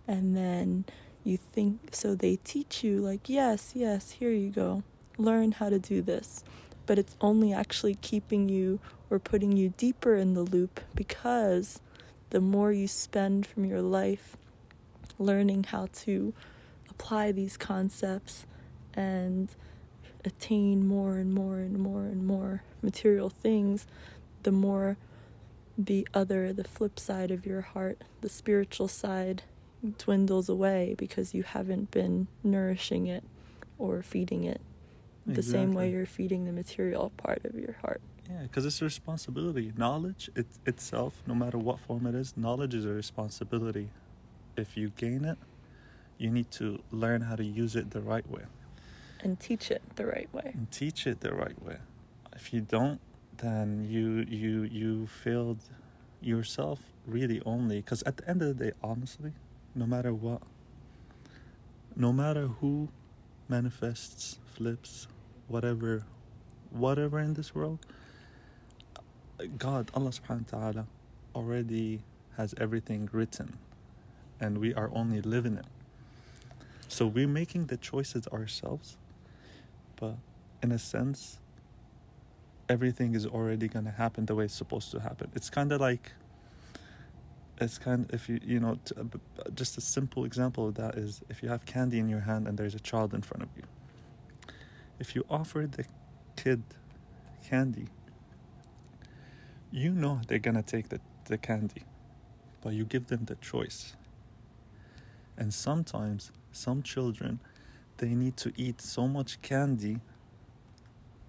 and 0.07 0.35
then 0.35 0.85
you 1.23 1.37
think 1.37 1.93
so 1.93 2.15
they 2.15 2.37
teach 2.37 2.83
you 2.83 2.97
like 2.99 3.27
yes 3.29 3.73
yes 3.75 4.11
here 4.11 4.31
you 4.31 4.49
go. 4.49 4.83
Learn 5.17 5.51
how 5.53 5.69
to 5.69 5.79
do 5.79 6.01
this. 6.01 6.43
But 6.85 6.97
it's 6.97 7.15
only 7.21 7.53
actually 7.53 7.95
keeping 7.95 8.49
you 8.49 8.79
or 9.09 9.19
putting 9.19 9.55
you 9.55 9.73
deeper 9.77 10.15
in 10.15 10.33
the 10.33 10.41
loop 10.41 10.79
because 10.95 11.81
the 12.31 12.39
more 12.39 12.71
you 12.71 12.87
spend 12.87 13.45
from 13.45 13.65
your 13.65 13.81
life 13.81 14.37
learning 15.19 15.65
how 15.65 15.87
to 15.93 16.33
apply 16.89 17.31
these 17.31 17.57
concepts 17.57 18.45
and 18.93 19.49
attain 20.25 20.85
more 20.85 21.17
and 21.17 21.33
more 21.33 21.59
and 21.59 21.77
more 21.77 22.03
and 22.03 22.25
more 22.25 22.63
material 22.81 23.29
things 23.29 23.85
the 24.43 24.51
more 24.51 24.97
the 25.77 26.07
other 26.13 26.51
the 26.51 26.63
flip 26.63 26.99
side 26.99 27.31
of 27.31 27.45
your 27.45 27.61
heart 27.61 28.03
the 28.21 28.29
spiritual 28.29 28.87
side 28.87 29.43
dwindles 29.97 30.49
away 30.49 30.93
because 30.97 31.33
you 31.33 31.43
haven't 31.43 31.89
been 31.91 32.27
nourishing 32.43 33.07
it 33.07 33.23
or 33.77 34.03
feeding 34.03 34.43
it 34.43 34.59
the 35.25 35.43
same 35.43 35.73
way 35.73 35.91
you're 35.91 36.05
feeding 36.05 36.45
the 36.45 36.51
material 36.51 37.11
part 37.17 37.45
of 37.45 37.53
your 37.53 37.73
heart. 37.81 38.01
yeah 38.29 38.41
because 38.43 38.65
it's 38.65 38.81
a 38.81 38.85
responsibility. 38.85 39.71
Knowledge 39.77 40.29
it, 40.35 40.47
itself 40.65 41.21
no 41.27 41.35
matter 41.35 41.57
what 41.57 41.79
form 41.79 42.07
it 42.07 42.15
is 42.15 42.35
knowledge 42.35 42.73
is 42.73 42.83
a 42.85 42.89
responsibility 42.89 43.89
if 44.59 44.77
you 44.77 44.91
gain 44.97 45.25
it 45.25 45.37
you 46.17 46.29
need 46.29 46.51
to 46.51 46.79
learn 46.91 47.21
how 47.21 47.35
to 47.35 47.43
use 47.45 47.75
it 47.75 47.91
the 47.91 48.01
right 48.01 48.29
way. 48.29 48.43
And 49.23 49.39
teach 49.39 49.71
it 49.71 49.81
the 49.95 50.05
right 50.05 50.29
way. 50.33 50.51
and 50.53 50.69
teach 50.69 51.07
it 51.07 51.21
the 51.21 51.33
right 51.33 51.59
way. 51.63 51.77
If 52.35 52.53
you 52.53 52.61
don't 52.61 52.99
then 53.37 53.87
you 53.89 54.25
you 54.27 54.63
you 54.63 55.07
failed 55.07 55.59
yourself 56.21 56.79
really 57.07 57.41
only. 57.45 57.77
Because 57.77 58.03
at 58.03 58.17
the 58.17 58.29
end 58.29 58.41
of 58.41 58.57
the 58.57 58.65
day 58.65 58.71
honestly 58.83 59.31
no 59.75 59.85
matter 59.85 60.13
what 60.13 60.41
no 61.95 62.11
matter 62.11 62.47
who 62.59 62.89
manifests 63.47 64.39
flips 64.55 65.07
whatever 65.47 66.03
whatever 66.71 67.19
in 67.19 67.33
this 67.33 67.53
world 67.55 67.79
god 69.57 69.89
allah 69.93 70.11
subhanahu 70.11 70.51
wa 70.51 70.59
ta'ala 70.59 70.87
already 71.35 72.01
has 72.37 72.53
everything 72.57 73.09
written 73.11 73.57
and 74.39 74.57
we 74.57 74.73
are 74.73 74.89
only 74.93 75.21
living 75.21 75.57
it. 75.57 75.65
So 76.87 77.05
we're 77.07 77.27
making 77.27 77.67
the 77.67 77.77
choices 77.77 78.27
ourselves 78.27 78.97
but 79.95 80.15
in 80.63 80.71
a 80.71 80.79
sense 80.79 81.39
everything 82.67 83.15
is 83.15 83.25
already 83.25 83.67
to 83.67 83.81
happen 83.91 84.25
the 84.25 84.35
way 84.35 84.45
it's 84.45 84.55
supposed 84.55 84.91
to 84.91 84.99
happen. 84.99 85.29
It's 85.35 85.49
kind 85.49 85.71
of 85.71 85.81
like 85.81 86.11
it's 87.59 87.77
kind 87.77 88.05
of, 88.05 88.13
if 88.13 88.29
you 88.29 88.39
you 88.43 88.59
know 88.59 88.79
just 89.55 89.77
a 89.77 89.81
simple 89.81 90.23
example 90.23 90.67
of 90.67 90.75
that 90.75 90.95
is 90.95 91.21
if 91.29 91.43
you 91.43 91.49
have 91.49 91.65
candy 91.65 91.99
in 91.99 92.07
your 92.07 92.21
hand 92.21 92.47
and 92.47 92.57
there's 92.57 92.75
a 92.75 92.79
child 92.79 93.13
in 93.13 93.21
front 93.21 93.43
of 93.43 93.49
you. 93.57 93.63
If 94.99 95.15
you 95.15 95.25
offer 95.29 95.67
the 95.69 95.85
kid 96.35 96.63
candy 97.49 97.87
you 99.71 99.91
know 99.91 100.21
they're 100.27 100.39
to 100.39 100.61
take 100.61 100.89
the, 100.89 100.99
the 101.25 101.37
candy 101.37 101.83
but 102.61 102.73
you 102.73 102.85
give 102.85 103.07
them 103.07 103.25
the 103.25 103.35
choice 103.35 103.95
and 105.39 105.53
sometimes 105.53 106.31
some 106.51 106.83
children 106.83 107.39
they 107.97 108.09
need 108.09 108.37
to 108.37 108.53
eat 108.55 108.81
so 108.81 109.07
much 109.07 109.41
candy 109.41 109.99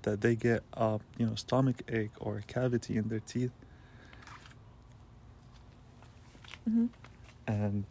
that 0.03 0.21
they 0.21 0.35
get 0.35 0.63
a 0.75 1.01
you 1.19 1.27
know 1.27 1.35
stomach 1.35 1.83
ache 1.89 2.11
or 2.21 2.39
a 2.39 2.43
cavity 2.43 2.97
in 2.97 3.09
their 3.09 3.21
teeth. 3.21 3.53
Hmm 6.69 6.87
and 7.51 7.85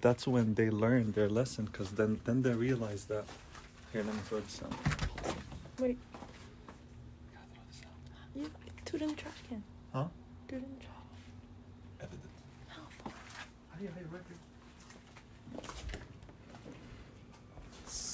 that's 0.00 0.26
when 0.26 0.54
they 0.54 0.70
learn 0.70 1.12
their 1.12 1.28
lesson 1.28 1.64
because 1.66 1.90
then 1.92 2.20
then 2.24 2.42
they 2.42 2.52
realize 2.52 3.04
that 3.04 3.24
here 3.92 4.02
let 4.02 4.14
me 4.14 4.20
throw 4.28 4.40
this 4.40 4.60
out. 4.64 4.72
Wait, 5.80 5.98
you 8.34 8.50
do 8.84 8.96
it 8.96 9.02
in 9.02 9.08
the 9.08 9.14
trash 9.14 9.34
can. 9.48 9.62
huh? 9.92 10.04
Do 10.48 10.56
it 10.56 10.62
in 10.62 10.70
the 10.78 10.84
trash. 10.84 10.94
evidence. 12.00 12.42
Help. 12.68 12.90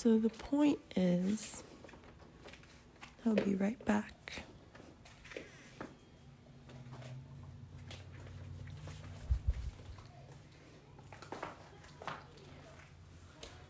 So 0.03 0.17
the 0.17 0.31
point 0.31 0.79
is, 0.97 1.63
I'll 3.27 3.35
be 3.35 3.55
right 3.55 3.85
back. 3.85 4.15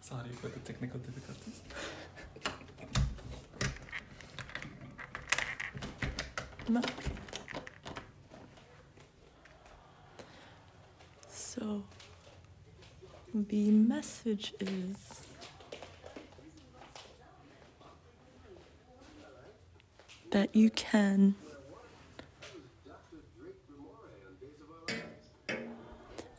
sorry 0.01 0.29
for 0.41 0.47
the 0.49 0.59
technical 0.61 1.01
difficulties 1.01 1.63
No. 6.69 6.81
So 11.29 11.83
the 13.35 13.71
message 13.73 14.55
is 14.61 15.10
that 20.53 20.59
you 20.59 20.71
can 20.71 21.35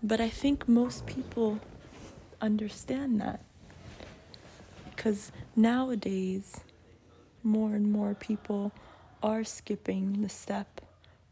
but 0.03 0.19
I 0.19 0.29
think 0.29 0.67
most 0.67 1.05
people 1.05 1.59
understand 2.41 3.21
that 3.21 3.41
because 4.89 5.31
nowadays 5.55 6.61
more 7.43 7.75
and 7.75 7.91
more 7.91 8.15
people 8.15 8.71
are 9.21 9.43
skipping 9.43 10.21
the 10.21 10.29
step 10.29 10.81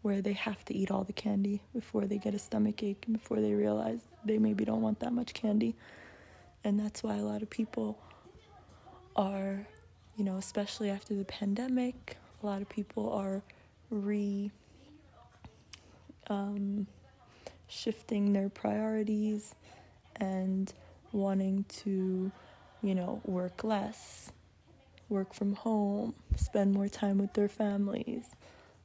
where 0.01 0.21
they 0.21 0.33
have 0.33 0.63
to 0.65 0.73
eat 0.73 0.91
all 0.91 1.03
the 1.03 1.13
candy 1.13 1.61
before 1.73 2.05
they 2.05 2.17
get 2.17 2.33
a 2.33 2.39
stomach 2.39 2.81
ache 2.83 3.03
and 3.07 3.17
before 3.19 3.41
they 3.41 3.53
realize 3.53 3.99
they 4.23 4.37
maybe 4.37 4.63
don't 4.63 4.81
want 4.81 4.99
that 4.99 5.11
much 5.13 5.33
candy. 5.33 5.75
And 6.63 6.79
that's 6.79 7.03
why 7.03 7.15
a 7.17 7.21
lot 7.21 7.41
of 7.41 7.49
people 7.49 7.97
are, 9.15 9.67
you 10.15 10.23
know, 10.23 10.37
especially 10.37 10.89
after 10.89 11.15
the 11.15 11.25
pandemic, 11.25 12.17
a 12.41 12.45
lot 12.45 12.61
of 12.61 12.69
people 12.69 13.11
are 13.11 13.41
re 13.89 14.51
um, 16.27 16.87
shifting 17.67 18.33
their 18.33 18.49
priorities 18.49 19.55
and 20.17 20.71
wanting 21.11 21.65
to, 21.69 22.31
you 22.83 22.95
know, 22.95 23.21
work 23.25 23.63
less, 23.63 24.31
work 25.09 25.33
from 25.33 25.55
home, 25.55 26.13
spend 26.35 26.73
more 26.73 26.87
time 26.87 27.17
with 27.17 27.33
their 27.33 27.49
families. 27.49 28.25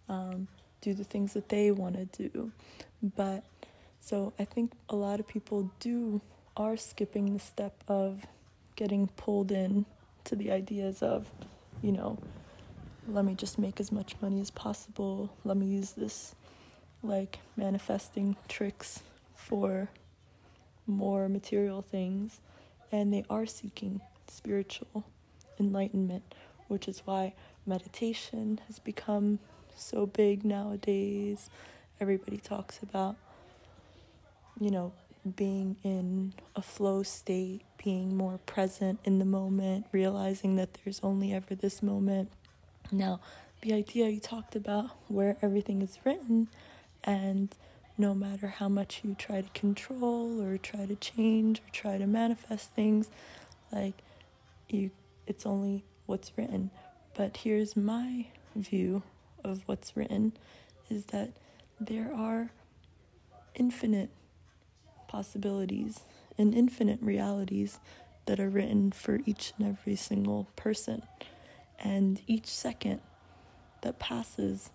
Um, 0.08 0.48
do 0.80 0.92
the 0.92 1.04
things 1.04 1.32
that 1.32 1.48
they 1.48 1.70
want 1.70 1.96
to 2.12 2.28
do. 2.28 2.52
But 3.16 3.42
so 4.00 4.34
I 4.38 4.44
think 4.44 4.72
a 4.90 4.96
lot 4.96 5.18
of 5.18 5.26
people 5.26 5.70
do 5.80 6.20
are 6.56 6.76
skipping 6.76 7.32
the 7.32 7.40
step 7.40 7.82
of 7.88 8.20
getting 8.76 9.08
pulled 9.16 9.50
in 9.50 9.86
to 10.24 10.36
the 10.36 10.52
ideas 10.52 11.02
of, 11.02 11.26
you 11.82 11.92
know, 11.92 12.18
let 13.08 13.24
me 13.24 13.34
just 13.34 13.58
make 13.58 13.80
as 13.80 13.92
much 13.92 14.14
money 14.20 14.40
as 14.40 14.50
possible. 14.50 15.34
Let 15.44 15.56
me 15.56 15.66
use 15.66 15.92
this 15.92 16.34
like 17.02 17.38
manifesting 17.56 18.36
tricks 18.48 19.00
for 19.36 19.90
more 20.86 21.28
material 21.28 21.82
things. 21.82 22.40
And 22.90 23.12
they 23.12 23.24
are 23.28 23.46
seeking 23.46 24.00
spiritual 24.28 25.04
enlightenment, 25.58 26.34
which 26.68 26.88
is 26.88 27.02
why 27.04 27.34
meditation 27.66 28.60
has 28.66 28.78
become 28.78 29.38
so 29.76 30.06
big 30.06 30.44
nowadays. 30.44 31.50
Everybody 32.00 32.38
talks 32.38 32.80
about, 32.82 33.16
you 34.60 34.70
know, 34.70 34.92
being 35.36 35.76
in 35.82 36.34
a 36.54 36.62
flow 36.62 37.02
state, 37.02 37.62
being 37.82 38.16
more 38.16 38.38
present 38.46 39.00
in 39.04 39.18
the 39.18 39.24
moment, 39.24 39.86
realizing 39.90 40.56
that 40.56 40.74
there's 40.84 41.00
only 41.02 41.32
ever 41.32 41.54
this 41.54 41.82
moment. 41.82 42.30
Now, 42.92 43.20
the 43.62 43.72
idea 43.72 44.08
you 44.08 44.20
talked 44.20 44.54
about 44.54 44.90
where 45.08 45.36
everything 45.40 45.82
is 45.82 45.98
written, 46.04 46.48
and 47.02 47.54
no 47.96 48.14
matter 48.14 48.48
how 48.48 48.68
much 48.68 49.00
you 49.04 49.14
try 49.18 49.40
to 49.40 49.48
control 49.50 50.42
or 50.42 50.58
try 50.58 50.86
to 50.86 50.96
change 50.96 51.60
or 51.60 51.70
try 51.72 51.98
to 51.98 52.06
manifest 52.06 52.70
things, 52.72 53.08
like 53.72 53.94
you, 54.68 54.90
it's 55.26 55.46
only 55.46 55.84
what's 56.06 56.32
written. 56.36 56.70
But 57.14 57.38
here's 57.38 57.76
my 57.76 58.26
view 58.56 59.02
of 59.42 59.62
what's 59.66 59.96
written 59.96 60.32
is 60.90 61.06
that 61.06 61.30
there 61.80 62.12
are 62.12 62.50
infinite 63.54 64.10
possibilities 65.08 66.00
and 66.36 66.54
infinite 66.54 67.00
realities 67.00 67.78
that 68.26 68.40
are 68.40 68.48
written 68.48 68.90
for 68.90 69.20
each 69.26 69.52
and 69.58 69.68
every 69.68 69.96
single 69.96 70.48
person. 70.56 71.02
And 71.78 72.20
each 72.26 72.46
second 72.46 73.00
that 73.82 73.98
passes, 73.98 74.70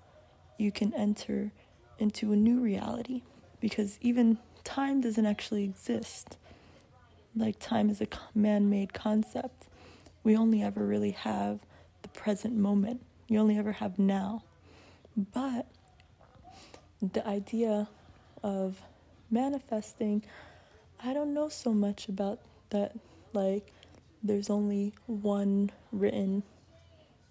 you 0.57 0.71
can 0.71 0.93
enter 0.93 1.51
into 1.97 2.31
a 2.31 2.35
new 2.35 2.59
reality 2.59 3.23
because 3.59 3.97
even 4.01 4.37
time 4.63 5.01
doesn't 5.01 5.25
actually 5.25 5.63
exist. 5.63 6.37
Like, 7.35 7.59
time 7.59 7.89
is 7.89 8.01
a 8.01 8.07
man 8.33 8.69
made 8.69 8.93
concept. 8.93 9.67
We 10.23 10.35
only 10.35 10.61
ever 10.61 10.85
really 10.85 11.11
have 11.11 11.59
the 12.01 12.09
present 12.09 12.55
moment, 12.55 13.01
you 13.27 13.39
only 13.39 13.57
ever 13.57 13.71
have 13.73 13.99
now. 13.99 14.43
But 15.15 15.67
the 17.01 17.25
idea 17.27 17.87
of 18.43 18.81
manifesting, 19.29 20.23
I 21.03 21.13
don't 21.13 21.33
know 21.33 21.49
so 21.49 21.73
much 21.73 22.09
about 22.09 22.39
that. 22.71 22.93
Like, 23.33 23.71
there's 24.23 24.49
only 24.49 24.93
one 25.05 25.71
written 25.91 26.43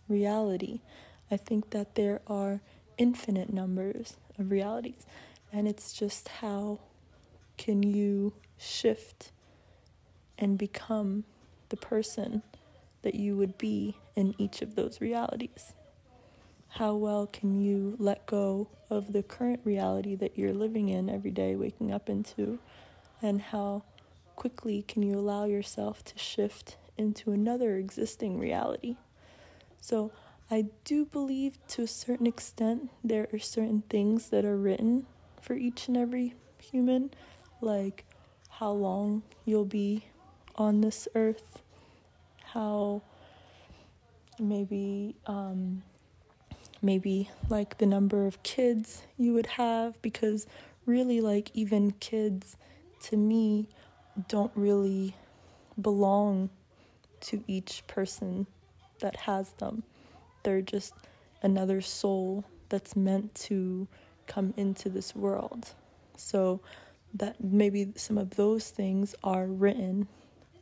reality. 0.09 0.81
I 1.31 1.37
think 1.37 1.71
that 1.71 1.94
there 1.94 2.21
are 2.27 2.61
infinite 2.97 3.53
numbers 3.53 4.16
of 4.38 4.51
realities, 4.51 5.07
and 5.53 5.68
it's 5.68 5.92
just 5.92 6.29
how 6.29 6.81
can 7.57 7.83
you 7.83 8.35
shift 8.57 9.33
and 10.38 10.57
become 10.57 11.25
the 11.68 11.77
person 11.77 12.42
that 13.03 13.14
you 13.14 13.37
would 13.37 13.59
be 13.59 13.97
in 14.16 14.35
each 14.38 14.62
of 14.62 14.75
those 14.75 15.01
realities 15.01 15.75
how 16.68 16.94
well 16.94 17.27
can 17.27 17.61
you 17.61 17.97
let 17.99 18.27
go 18.27 18.68
of 18.90 19.12
the 19.12 19.23
current 19.23 19.61
reality 19.64 20.14
that 20.14 20.38
you're 20.38 20.55
living 20.55 20.88
in 20.88 21.09
every 21.09 21.31
day, 21.31 21.57
waking 21.57 21.92
up 21.92 22.09
into, 22.09 22.59
and 23.23 23.40
how 23.40 23.83
quickly 24.37 24.85
can 24.87 25.03
you 25.03 25.18
allow 25.18 25.44
yourself 25.44 26.05
to 26.05 26.18
shift 26.18 26.77
into 26.97 27.33
another 27.33 27.77
existing 27.77 28.38
reality? 28.38 28.97
So, 29.80 30.12
I 30.50 30.66
do 30.84 31.04
believe 31.04 31.58
to 31.68 31.82
a 31.82 31.86
certain 31.86 32.26
extent 32.26 32.90
there 33.04 33.28
are 33.32 33.38
certain 33.38 33.82
things 33.90 34.30
that 34.30 34.46
are 34.46 34.56
written 34.56 35.06
for 35.42 35.54
each 35.54 35.88
and 35.88 35.96
every 35.96 36.34
human, 36.58 37.10
like 37.60 38.06
how 38.48 38.70
long 38.70 39.22
you'll 39.44 39.66
be 39.66 40.06
on 40.56 40.80
this 40.80 41.06
earth, 41.14 41.62
how 42.44 43.02
maybe 44.40 45.16
um, 45.26 45.82
maybe 46.80 47.30
like 47.48 47.78
the 47.78 47.86
number 47.86 48.26
of 48.26 48.42
kids 48.42 49.02
you 49.16 49.34
would 49.34 49.46
have 49.46 50.00
because 50.00 50.46
really 50.86 51.20
like 51.20 51.50
even 51.54 51.90
kids 51.92 52.56
to 53.02 53.16
me 53.16 53.68
don't 54.28 54.52
really 54.54 55.14
belong 55.80 56.50
to 57.20 57.42
each 57.46 57.82
person 57.86 58.46
that 59.00 59.16
has 59.16 59.50
them. 59.52 59.82
They're 60.42 60.62
just 60.62 60.94
another 61.42 61.80
soul 61.80 62.44
that's 62.68 62.96
meant 62.96 63.34
to 63.34 63.88
come 64.26 64.52
into 64.56 64.88
this 64.88 65.14
world. 65.14 65.70
So 66.16 66.61
that 67.14 67.42
maybe 67.42 67.92
some 67.96 68.18
of 68.18 68.30
those 68.30 68.70
things 68.70 69.14
are 69.24 69.46
written 69.46 70.08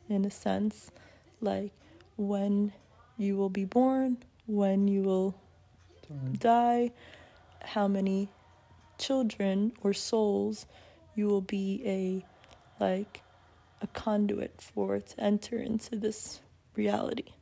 in 0.07 0.23
a 0.23 0.31
sense 0.31 0.89
like 1.41 1.73
when 2.15 2.71
you 3.17 3.35
will 3.35 3.49
be 3.49 3.65
born 3.65 4.17
when 4.47 4.87
you 4.87 5.03
will 5.03 5.35
die, 6.39 6.91
how 7.61 7.87
many 7.87 8.29
children 8.97 9.73
or 9.81 9.93
souls 9.93 10.65
you 11.15 11.27
will 11.27 11.41
be 11.41 11.81
a 11.85 12.83
like 12.83 13.21
a 13.81 13.87
conduit 13.87 14.61
for 14.61 14.99
to 14.99 15.19
enter 15.19 15.59
into 15.59 15.95
this 15.95 16.39
reality. 16.75 17.33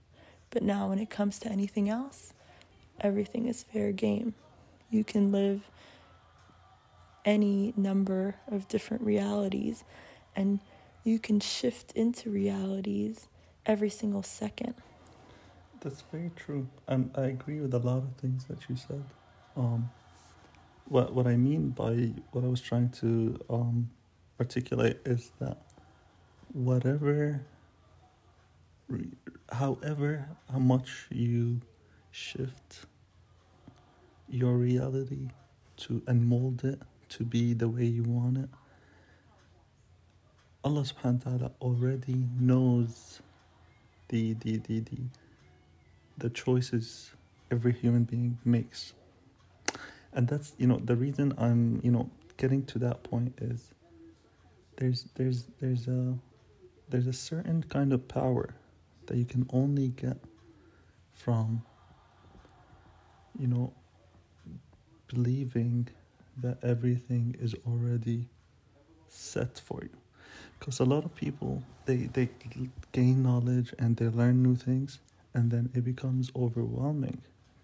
But 0.55 0.63
now 0.63 0.87
when 0.87 0.99
it 0.99 1.09
comes 1.09 1.37
to 1.39 1.51
anything 1.51 1.89
else, 1.89 2.31
everything 3.01 3.45
is 3.45 3.63
fair 3.63 3.91
game. 3.91 4.35
You 4.89 5.03
can 5.03 5.29
live 5.29 5.69
any 7.25 7.73
number 7.75 8.35
of 8.47 8.65
different 8.69 9.03
realities 9.03 9.83
and 10.33 10.61
you 11.03 11.19
can 11.19 11.41
shift 11.41 11.91
into 11.91 12.29
realities 12.29 13.27
every 13.65 13.89
single 13.89 14.23
second. 14.23 14.75
That's 15.81 16.03
very 16.09 16.31
true. 16.37 16.69
and 16.87 17.11
I 17.15 17.25
agree 17.25 17.59
with 17.59 17.73
a 17.73 17.79
lot 17.79 17.97
of 17.97 18.15
things 18.21 18.45
that 18.45 18.69
you 18.69 18.77
said. 18.77 19.03
Um, 19.57 19.89
what 20.85 21.13
what 21.13 21.27
I 21.27 21.35
mean 21.35 21.71
by 21.71 22.13
what 22.31 22.45
I 22.45 22.47
was 22.47 22.61
trying 22.61 22.91
to 23.01 23.37
um, 23.49 23.89
articulate 24.39 25.01
is 25.05 25.33
that 25.39 25.57
whatever, 26.53 27.41
however, 29.51 30.27
how 30.51 30.59
much 30.59 31.07
you 31.09 31.61
shift 32.11 32.85
your 34.29 34.53
reality 34.57 35.29
to 35.77 36.01
and 36.07 36.27
mold 36.27 36.63
it 36.63 36.81
to 37.09 37.23
be 37.23 37.53
the 37.53 37.67
way 37.67 37.85
you 37.85 38.03
want 38.03 38.37
it, 38.37 38.49
Allah 40.63 40.81
subhanahu 40.81 41.25
wa 41.25 41.31
ta'ala 41.37 41.51
already 41.61 42.25
knows 42.39 43.21
the 44.09 44.33
the 44.33 44.57
the 44.57 44.79
the 44.79 44.97
the 46.17 46.29
choices 46.29 47.11
every 47.51 47.73
human 47.73 48.03
being 48.03 48.37
makes. 48.43 48.93
And 50.13 50.27
that's, 50.27 50.53
you 50.57 50.65
know, 50.65 50.79
the 50.79 50.95
reason 50.95 51.33
I'm, 51.37 51.81
you 51.83 51.91
know, 51.91 52.09
getting 52.37 52.65
to 52.67 52.79
that 52.79 53.03
point 53.03 53.37
is 53.41 53.73
there's 54.77 55.05
there's 55.15 55.47
there's 55.59 55.87
a 55.87 56.17
there's 56.89 57.07
a 57.07 57.13
certain 57.13 57.63
kind 57.63 57.93
of 57.93 58.07
power 58.07 58.55
that 59.07 59.17
you 59.17 59.25
can 59.25 59.47
only 59.51 59.89
get 59.89 60.17
from, 61.13 61.63
you 63.39 63.47
know, 63.47 63.73
believing 65.07 65.87
that 66.37 66.57
everything 66.63 67.35
is 67.39 67.55
already 67.67 68.27
set 69.07 69.59
for 69.59 69.79
you. 69.83 69.97
Because 70.59 70.79
a 70.79 70.85
lot 70.85 71.05
of 71.05 71.15
people, 71.15 71.63
they, 71.85 72.09
they 72.13 72.29
gain 72.91 73.23
knowledge 73.23 73.73
and 73.79 73.95
they 73.97 74.07
learn 74.07 74.41
new 74.41 74.55
things, 74.55 74.99
and 75.33 75.51
then 75.51 75.69
it 75.73 75.83
becomes 75.83 76.31
overwhelming. 76.35 77.21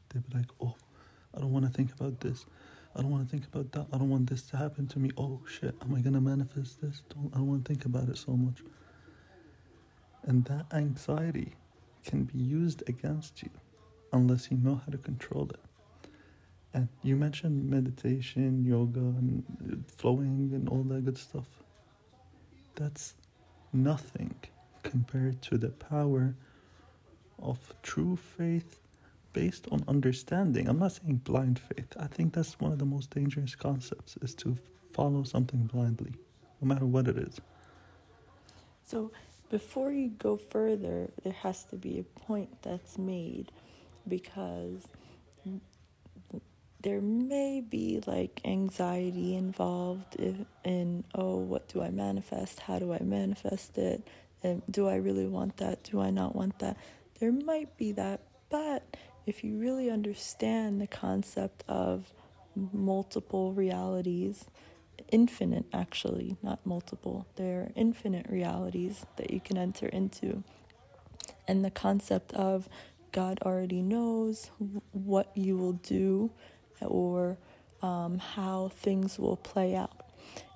They'll 0.09 0.23
be 0.29 0.37
like, 0.37 0.49
oh, 0.61 0.75
I 1.35 1.39
don't 1.39 1.51
want 1.51 1.65
to 1.65 1.71
think 1.71 1.91
about 1.93 2.19
this. 2.19 2.45
I 2.95 3.01
don't 3.01 3.11
want 3.11 3.25
to 3.25 3.31
think 3.31 3.45
about 3.45 3.71
that. 3.71 3.87
I 3.93 3.97
don't 3.97 4.09
want 4.09 4.29
this 4.29 4.41
to 4.43 4.57
happen 4.57 4.87
to 4.87 4.99
me. 4.99 5.11
Oh 5.17 5.39
shit, 5.49 5.73
am 5.81 5.95
I 5.95 6.01
gonna 6.01 6.19
manifest 6.19 6.81
this? 6.81 7.01
Don't 7.09 7.31
I 7.33 7.37
don't 7.37 7.47
want 7.47 7.63
to 7.63 7.69
think 7.73 7.85
about 7.85 8.09
it 8.09 8.17
so 8.17 8.33
much. 8.33 8.57
And 10.23 10.45
that 10.45 10.65
anxiety 10.73 11.53
can 12.03 12.23
be 12.23 12.37
used 12.37 12.83
against 12.87 13.41
you 13.43 13.49
unless 14.13 14.51
you 14.51 14.57
know 14.57 14.81
how 14.85 14.91
to 14.91 14.97
control 14.97 15.49
it. 15.49 15.59
And 16.73 16.87
you 17.03 17.15
mentioned 17.15 17.69
meditation, 17.69 18.63
yoga, 18.63 18.99
and 18.99 19.83
flowing, 19.97 20.51
and 20.53 20.69
all 20.69 20.83
that 20.83 21.05
good 21.05 21.17
stuff. 21.17 21.47
That's 22.75 23.15
nothing 23.73 24.35
compared 24.83 25.41
to 25.43 25.57
the 25.57 25.69
power 25.69 26.35
of 27.41 27.73
true 27.83 28.15
faith 28.15 28.79
based 29.33 29.67
on 29.71 29.83
understanding. 29.87 30.67
I'm 30.67 30.79
not 30.79 30.93
saying 30.93 31.21
blind 31.23 31.59
faith. 31.59 31.93
I 31.99 32.07
think 32.07 32.33
that's 32.33 32.59
one 32.59 32.71
of 32.71 32.79
the 32.79 32.85
most 32.85 33.09
dangerous 33.09 33.55
concepts 33.55 34.17
is 34.21 34.33
to 34.35 34.57
follow 34.91 35.23
something 35.23 35.63
blindly, 35.63 36.13
no 36.61 36.67
matter 36.67 36.85
what 36.85 37.07
it 37.07 37.17
is. 37.17 37.39
So, 38.83 39.11
before 39.51 39.91
you 39.91 40.07
go 40.07 40.37
further, 40.37 41.09
there 41.23 41.33
has 41.33 41.65
to 41.65 41.75
be 41.75 41.99
a 41.99 42.19
point 42.21 42.61
that's 42.61 42.97
made 42.97 43.51
because 44.07 44.87
there 46.81 47.01
may 47.01 47.61
be 47.61 48.01
like 48.07 48.39
anxiety 48.45 49.35
involved 49.35 50.15
in 50.63 51.03
oh 51.13 51.37
what 51.37 51.67
do 51.67 51.81
i 51.81 51.89
manifest? 51.89 52.61
How 52.61 52.79
do 52.79 52.93
i 52.93 52.99
manifest 53.01 53.77
it? 53.77 54.07
And 54.41 54.63
do 54.71 54.87
i 54.87 54.95
really 54.95 55.27
want 55.27 55.57
that? 55.57 55.83
Do 55.83 55.99
i 55.99 56.09
not 56.09 56.33
want 56.33 56.57
that? 56.59 56.77
There 57.19 57.33
might 57.33 57.77
be 57.77 57.91
that 57.91 58.21
but 58.49 58.97
if 59.25 59.43
you 59.43 59.59
really 59.59 59.89
understand 59.91 60.81
the 60.81 60.87
concept 60.87 61.63
of 61.67 62.11
multiple 62.55 63.51
realities 63.53 64.45
infinite 65.11 65.65
actually 65.73 66.37
not 66.41 66.65
multiple 66.65 67.27
there 67.35 67.61
are 67.61 67.71
infinite 67.75 68.25
realities 68.29 69.05
that 69.17 69.31
you 69.31 69.39
can 69.39 69.57
enter 69.57 69.87
into 69.87 70.43
and 71.47 71.63
the 71.63 71.71
concept 71.71 72.33
of 72.33 72.69
god 73.11 73.37
already 73.43 73.81
knows 73.81 74.49
what 74.91 75.29
you 75.35 75.57
will 75.57 75.73
do 75.73 76.31
or 76.81 77.37
um, 77.81 78.19
how 78.19 78.69
things 78.73 79.17
will 79.17 79.37
play 79.37 79.75
out. 79.75 80.05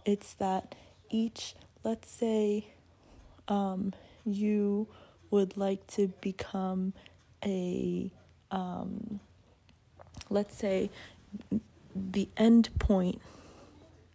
It's 0.05 0.33
that 0.35 0.75
each, 1.09 1.55
let's 1.83 2.09
say, 2.09 2.67
um, 3.47 3.93
you 4.25 4.87
would 5.31 5.57
like 5.57 5.85
to 5.87 6.07
become 6.21 6.93
a, 7.43 8.11
um, 8.51 9.19
let's 10.29 10.55
say, 10.55 10.89
the 11.95 12.29
end 12.37 12.69
point 12.79 13.21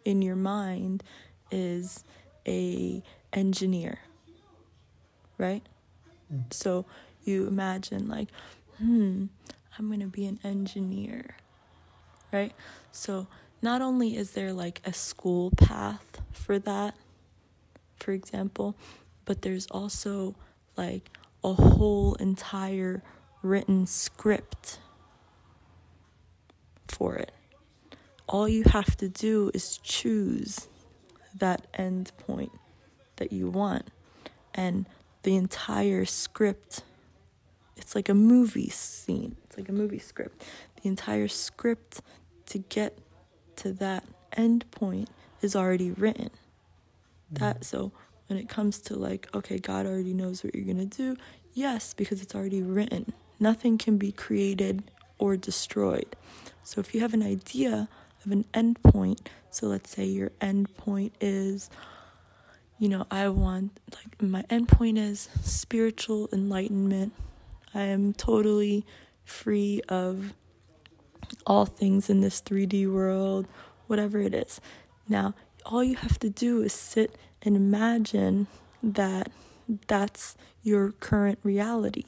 in 0.04 0.22
your 0.22 0.36
mind 0.36 1.02
is 1.50 2.04
a 2.46 3.02
engineer, 3.32 3.98
right? 5.38 5.62
Mm. 6.32 6.52
So 6.52 6.86
you 7.24 7.46
imagine 7.46 8.08
like, 8.08 8.28
hmm, 8.78 9.26
I'm 9.78 9.88
going 9.88 10.00
to 10.00 10.06
be 10.06 10.26
an 10.26 10.38
engineer 10.44 11.36
right? 12.32 12.52
So, 12.92 13.26
not 13.62 13.82
only 13.82 14.16
is 14.16 14.32
there 14.32 14.52
like 14.52 14.80
a 14.84 14.92
school 14.92 15.50
path 15.56 16.20
for 16.32 16.58
that, 16.60 16.94
for 17.96 18.12
example, 18.12 18.74
but 19.24 19.42
there's 19.42 19.66
also 19.66 20.34
like 20.76 21.10
a 21.44 21.52
whole 21.52 22.14
entire 22.14 23.02
written 23.42 23.86
script 23.86 24.78
for 26.88 27.16
it. 27.16 27.32
All 28.30 28.48
you 28.48 28.62
have 28.72 28.96
to 28.96 29.08
do 29.08 29.50
is 29.52 29.76
choose 29.78 30.68
that 31.34 31.66
end 31.74 32.12
point 32.16 32.52
that 33.16 33.32
you 33.32 33.48
want, 33.50 33.88
and 34.54 34.86
the 35.22 35.36
entire 35.36 36.06
script 36.06 36.82
it's 37.80 37.94
like 37.94 38.08
a 38.08 38.14
movie 38.14 38.68
scene. 38.68 39.36
It's 39.44 39.56
like 39.56 39.68
a 39.68 39.72
movie 39.72 39.98
script. 39.98 40.44
The 40.80 40.88
entire 40.88 41.28
script 41.28 42.02
to 42.46 42.58
get 42.58 42.98
to 43.56 43.72
that 43.72 44.04
end 44.36 44.70
point 44.70 45.08
is 45.40 45.56
already 45.56 45.90
written. 45.90 46.30
That 47.32 47.60
mm. 47.60 47.64
so 47.64 47.92
when 48.28 48.38
it 48.38 48.48
comes 48.48 48.78
to 48.82 48.96
like, 48.96 49.28
okay, 49.34 49.58
God 49.58 49.86
already 49.86 50.12
knows 50.12 50.44
what 50.44 50.54
you're 50.54 50.66
gonna 50.66 50.84
do, 50.84 51.16
yes, 51.54 51.94
because 51.94 52.22
it's 52.22 52.34
already 52.34 52.62
written. 52.62 53.12
Nothing 53.40 53.78
can 53.78 53.96
be 53.96 54.12
created 54.12 54.84
or 55.18 55.36
destroyed. 55.36 56.14
So 56.62 56.80
if 56.80 56.94
you 56.94 57.00
have 57.00 57.14
an 57.14 57.22
idea 57.22 57.88
of 58.24 58.32
an 58.32 58.44
end 58.54 58.82
point, 58.82 59.28
so 59.50 59.66
let's 59.66 59.90
say 59.90 60.04
your 60.04 60.32
end 60.40 60.76
point 60.76 61.14
is 61.20 61.70
you 62.80 62.88
know, 62.88 63.06
I 63.10 63.28
want 63.28 63.78
like 63.94 64.22
my 64.22 64.42
end 64.48 64.68
point 64.68 64.96
is 64.96 65.28
spiritual 65.42 66.30
enlightenment. 66.32 67.12
I 67.74 67.82
am 67.82 68.14
totally 68.14 68.86
free 69.22 69.82
of 69.88 70.32
all 71.46 71.66
things 71.66 72.08
in 72.08 72.22
this 72.22 72.40
3D 72.40 72.90
world, 72.90 73.46
whatever 73.86 74.18
it 74.18 74.34
is. 74.34 74.62
Now, 75.06 75.34
all 75.66 75.84
you 75.84 75.96
have 75.96 76.18
to 76.20 76.30
do 76.30 76.62
is 76.62 76.72
sit 76.72 77.16
and 77.42 77.54
imagine 77.54 78.46
that 78.82 79.30
that's 79.86 80.36
your 80.62 80.92
current 80.92 81.38
reality. 81.42 82.04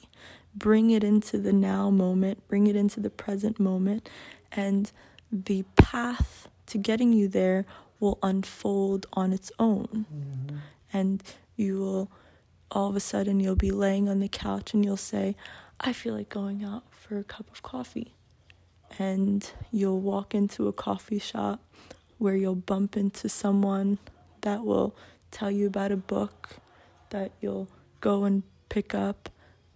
Bring 0.54 0.90
it 0.90 1.04
into 1.04 1.36
the 1.36 1.52
now 1.52 1.90
moment, 1.90 2.48
bring 2.48 2.66
it 2.66 2.76
into 2.76 2.98
the 2.98 3.10
present 3.10 3.60
moment, 3.60 4.08
and 4.50 4.90
the 5.32 5.64
path 5.76 6.48
to 6.66 6.78
getting 6.78 7.12
you 7.12 7.26
there 7.26 7.64
will 7.98 8.18
unfold 8.22 9.06
on 9.14 9.32
its 9.32 9.50
own. 9.58 10.06
Mm-hmm. 10.12 10.56
And 10.92 11.22
you 11.56 11.78
will, 11.78 12.10
all 12.70 12.90
of 12.90 12.96
a 12.96 13.00
sudden, 13.00 13.40
you'll 13.40 13.56
be 13.56 13.70
laying 13.70 14.08
on 14.08 14.20
the 14.20 14.28
couch 14.28 14.74
and 14.74 14.84
you'll 14.84 14.96
say, 14.96 15.34
I 15.80 15.92
feel 15.92 16.14
like 16.14 16.28
going 16.28 16.62
out 16.62 16.84
for 16.90 17.18
a 17.18 17.24
cup 17.24 17.50
of 17.50 17.62
coffee 17.62 18.14
and 18.98 19.50
you'll 19.70 20.00
walk 20.00 20.34
into 20.34 20.68
a 20.68 20.72
coffee 20.72 21.18
shop 21.18 21.60
where 22.18 22.36
you'll 22.36 22.54
bump 22.54 22.96
into 22.96 23.28
someone 23.28 23.98
that 24.42 24.64
will 24.64 24.94
tell 25.30 25.50
you 25.50 25.66
about 25.66 25.90
a 25.92 25.96
book 25.96 26.50
that 27.10 27.32
you'll 27.40 27.68
go 28.00 28.24
and 28.24 28.42
pick 28.68 28.94
up. 28.94 29.28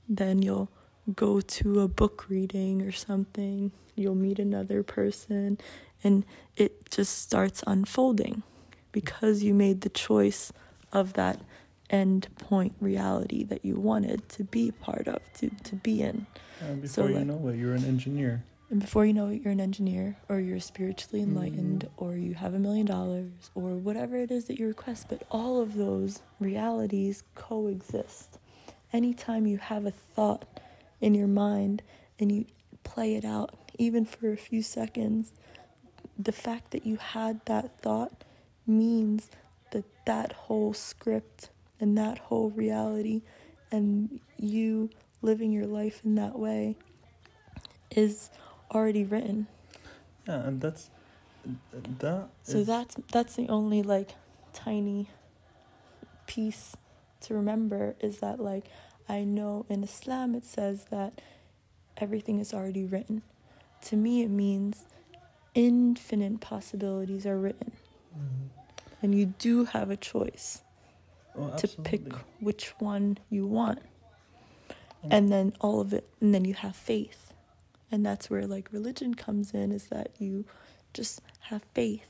Then 0.08 0.42
you'll 0.42 0.70
go 1.14 1.40
to 1.40 1.80
a 1.80 1.88
book 1.88 2.26
reading 2.28 2.82
or 2.82 2.92
something. 2.92 3.72
You'll 3.96 4.14
meet 4.14 4.38
another 4.38 4.82
person, 4.82 5.58
and 6.04 6.24
it 6.56 6.90
just 6.90 7.18
starts 7.18 7.64
unfolding 7.66 8.42
because 8.92 9.42
you 9.42 9.54
made 9.54 9.80
the 9.80 9.88
choice 9.88 10.52
of 10.92 11.14
that 11.14 11.40
end 11.90 12.28
point 12.38 12.74
reality 12.80 13.44
that 13.44 13.64
you 13.64 13.76
wanted 13.76 14.28
to 14.28 14.44
be 14.44 14.70
part 14.70 15.08
of, 15.08 15.20
to, 15.34 15.50
to 15.64 15.76
be 15.76 16.02
in. 16.02 16.26
And 16.60 16.82
before 16.82 17.04
so, 17.04 17.08
you 17.08 17.14
like, 17.16 17.26
know 17.26 17.48
it, 17.48 17.56
you're 17.56 17.74
an 17.74 17.84
engineer. 17.84 18.42
And 18.68 18.80
before 18.80 19.06
you 19.06 19.12
know 19.12 19.28
it, 19.28 19.42
you're 19.42 19.52
an 19.52 19.60
engineer, 19.60 20.16
or 20.28 20.40
you're 20.40 20.60
spiritually 20.60 21.22
enlightened, 21.22 21.84
mm-hmm. 21.84 22.04
or 22.04 22.16
you 22.16 22.34
have 22.34 22.54
a 22.54 22.58
million 22.58 22.86
dollars, 22.86 23.30
or 23.54 23.70
whatever 23.74 24.16
it 24.16 24.30
is 24.30 24.46
that 24.46 24.58
you 24.58 24.66
request. 24.66 25.06
But 25.08 25.22
all 25.30 25.60
of 25.60 25.76
those 25.76 26.22
realities 26.40 27.22
coexist. 27.34 28.38
Anytime 28.92 29.46
you 29.46 29.58
have 29.58 29.86
a 29.86 29.90
thought 29.90 30.44
in 31.00 31.14
your 31.14 31.28
mind 31.28 31.82
and 32.18 32.32
you 32.32 32.46
play 32.86 33.16
it 33.16 33.24
out, 33.24 33.54
even 33.78 34.04
for 34.04 34.32
a 34.32 34.36
few 34.36 34.62
seconds, 34.62 35.32
the 36.18 36.32
fact 36.32 36.70
that 36.70 36.86
you 36.86 36.96
had 36.96 37.44
that 37.46 37.80
thought 37.80 38.24
means 38.66 39.28
that 39.72 39.84
that 40.06 40.32
whole 40.32 40.72
script 40.72 41.50
and 41.80 41.98
that 41.98 42.18
whole 42.18 42.50
reality 42.50 43.22
and 43.70 44.20
you 44.38 44.88
living 45.20 45.52
your 45.52 45.66
life 45.66 46.00
in 46.04 46.14
that 46.14 46.38
way 46.38 46.76
is 47.90 48.30
already 48.72 49.04
written. 49.04 49.46
Yeah, 50.26 50.46
and 50.46 50.60
that's 50.60 50.90
that. 51.98 52.28
So 52.42 52.58
is... 52.58 52.66
that's 52.66 52.96
that's 53.12 53.36
the 53.36 53.48
only 53.48 53.82
like 53.82 54.14
tiny 54.52 55.10
piece 56.26 56.76
to 57.20 57.34
remember 57.34 57.94
is 58.00 58.18
that 58.18 58.40
like 58.40 58.66
I 59.08 59.24
know 59.24 59.66
in 59.68 59.84
Islam 59.84 60.34
it 60.34 60.44
says 60.44 60.86
that 60.90 61.20
everything 61.98 62.38
is 62.38 62.52
already 62.54 62.84
written. 62.84 63.22
To 63.82 63.96
me, 63.96 64.22
it 64.22 64.30
means 64.30 64.84
infinite 65.54 66.40
possibilities 66.40 67.26
are 67.26 67.38
written, 67.38 67.72
mm-hmm. 68.14 68.46
and 69.02 69.14
you 69.14 69.26
do 69.38 69.64
have 69.64 69.90
a 69.90 69.96
choice 69.96 70.62
Oh, 71.38 71.54
to 71.58 71.68
pick 71.82 72.12
which 72.40 72.68
one 72.78 73.18
you 73.28 73.46
want. 73.46 73.80
And- 75.02 75.12
And 75.12 75.32
then 75.32 75.52
all 75.60 75.80
of 75.80 75.92
it, 75.92 76.08
and 76.20 76.34
then 76.34 76.44
you 76.44 76.54
have 76.54 76.74
faith. 76.74 77.32
And 77.92 78.04
that's 78.04 78.28
where 78.30 78.46
like 78.46 78.72
religion 78.72 79.14
comes 79.14 79.52
in 79.52 79.70
is 79.70 79.88
that 79.88 80.10
you 80.18 80.44
just 80.94 81.20
have 81.40 81.62
faith 81.74 82.08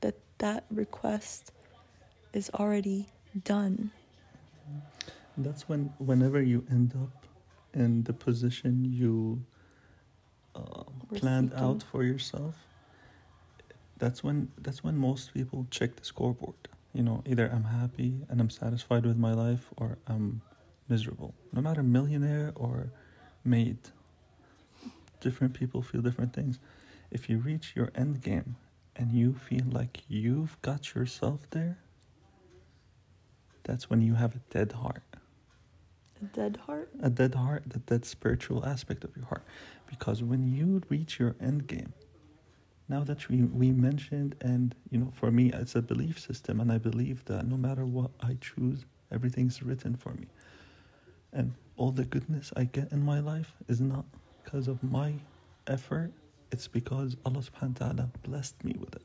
that 0.00 0.16
that 0.38 0.64
request 0.70 1.52
is 2.32 2.50
already 2.50 3.06
done. 3.44 3.92
That's 5.38 5.68
when, 5.68 5.92
whenever 5.98 6.42
you 6.42 6.66
end 6.70 6.92
up 6.94 7.25
in 7.76 8.04
the 8.04 8.12
position 8.12 8.84
you 8.84 9.44
uh, 10.54 10.84
planned 11.14 11.50
seeking. 11.50 11.64
out 11.64 11.82
for 11.82 12.02
yourself, 12.02 12.56
that's 13.98 14.24
when 14.24 14.50
that's 14.58 14.82
when 14.82 14.96
most 14.96 15.34
people 15.34 15.66
check 15.70 15.96
the 15.96 16.04
scoreboard. 16.04 16.56
You 16.92 17.02
know, 17.02 17.22
either 17.26 17.46
I'm 17.54 17.64
happy 17.64 18.22
and 18.28 18.40
I'm 18.40 18.50
satisfied 18.50 19.04
with 19.04 19.18
my 19.18 19.34
life, 19.34 19.66
or 19.76 19.98
I'm 20.06 20.40
miserable. 20.88 21.34
No 21.52 21.60
matter 21.60 21.82
millionaire 21.82 22.52
or 22.54 22.90
made 23.44 23.78
different 25.20 25.54
people 25.54 25.82
feel 25.82 26.02
different 26.02 26.32
things. 26.32 26.58
If 27.10 27.28
you 27.28 27.38
reach 27.38 27.72
your 27.74 27.90
end 27.94 28.22
game 28.22 28.56
and 28.94 29.12
you 29.12 29.34
feel 29.34 29.64
like 29.70 30.02
you've 30.08 30.60
got 30.62 30.94
yourself 30.94 31.40
there, 31.50 31.78
that's 33.64 33.90
when 33.90 34.02
you 34.02 34.14
have 34.14 34.34
a 34.36 34.40
dead 34.50 34.72
heart. 34.72 35.02
A 36.22 36.24
dead 36.24 36.56
heart. 36.66 36.90
A 37.00 37.10
dead 37.10 37.34
heart, 37.34 37.64
the 37.66 37.78
dead 37.80 38.04
spiritual 38.04 38.64
aspect 38.64 39.04
of 39.04 39.14
your 39.16 39.26
heart. 39.26 39.44
Because 39.88 40.22
when 40.22 40.52
you 40.52 40.82
reach 40.88 41.18
your 41.18 41.36
end 41.40 41.66
game, 41.66 41.92
now 42.88 43.02
that 43.04 43.28
we, 43.28 43.42
we 43.42 43.70
mentioned, 43.72 44.34
and 44.40 44.74
you 44.90 44.98
know, 44.98 45.12
for 45.14 45.30
me, 45.30 45.52
it's 45.52 45.74
a 45.74 45.82
belief 45.82 46.18
system, 46.18 46.60
and 46.60 46.70
I 46.72 46.78
believe 46.78 47.24
that 47.26 47.46
no 47.46 47.56
matter 47.56 47.84
what 47.84 48.10
I 48.20 48.38
choose, 48.40 48.84
everything's 49.12 49.62
written 49.62 49.96
for 49.96 50.14
me. 50.14 50.26
And 51.32 51.54
all 51.76 51.90
the 51.90 52.04
goodness 52.04 52.52
I 52.56 52.64
get 52.64 52.92
in 52.92 53.04
my 53.04 53.20
life 53.20 53.52
is 53.68 53.80
not 53.80 54.06
because 54.42 54.68
of 54.68 54.82
my 54.82 55.14
effort, 55.66 56.12
it's 56.52 56.68
because 56.68 57.16
Allah 57.26 57.40
subhanahu 57.40 57.80
wa 57.80 57.86
ta'ala 57.88 58.10
blessed 58.22 58.62
me 58.64 58.76
with 58.78 58.94
it. 58.94 59.02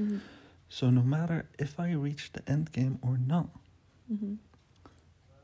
Mm-hmm. 0.00 0.18
So 0.68 0.90
no 0.90 1.02
matter 1.02 1.46
if 1.58 1.78
I 1.78 1.92
reach 1.92 2.32
the 2.32 2.42
end 2.50 2.72
game 2.72 2.98
or 3.02 3.16
not, 3.16 3.48
Mm-hmm. 4.12 4.34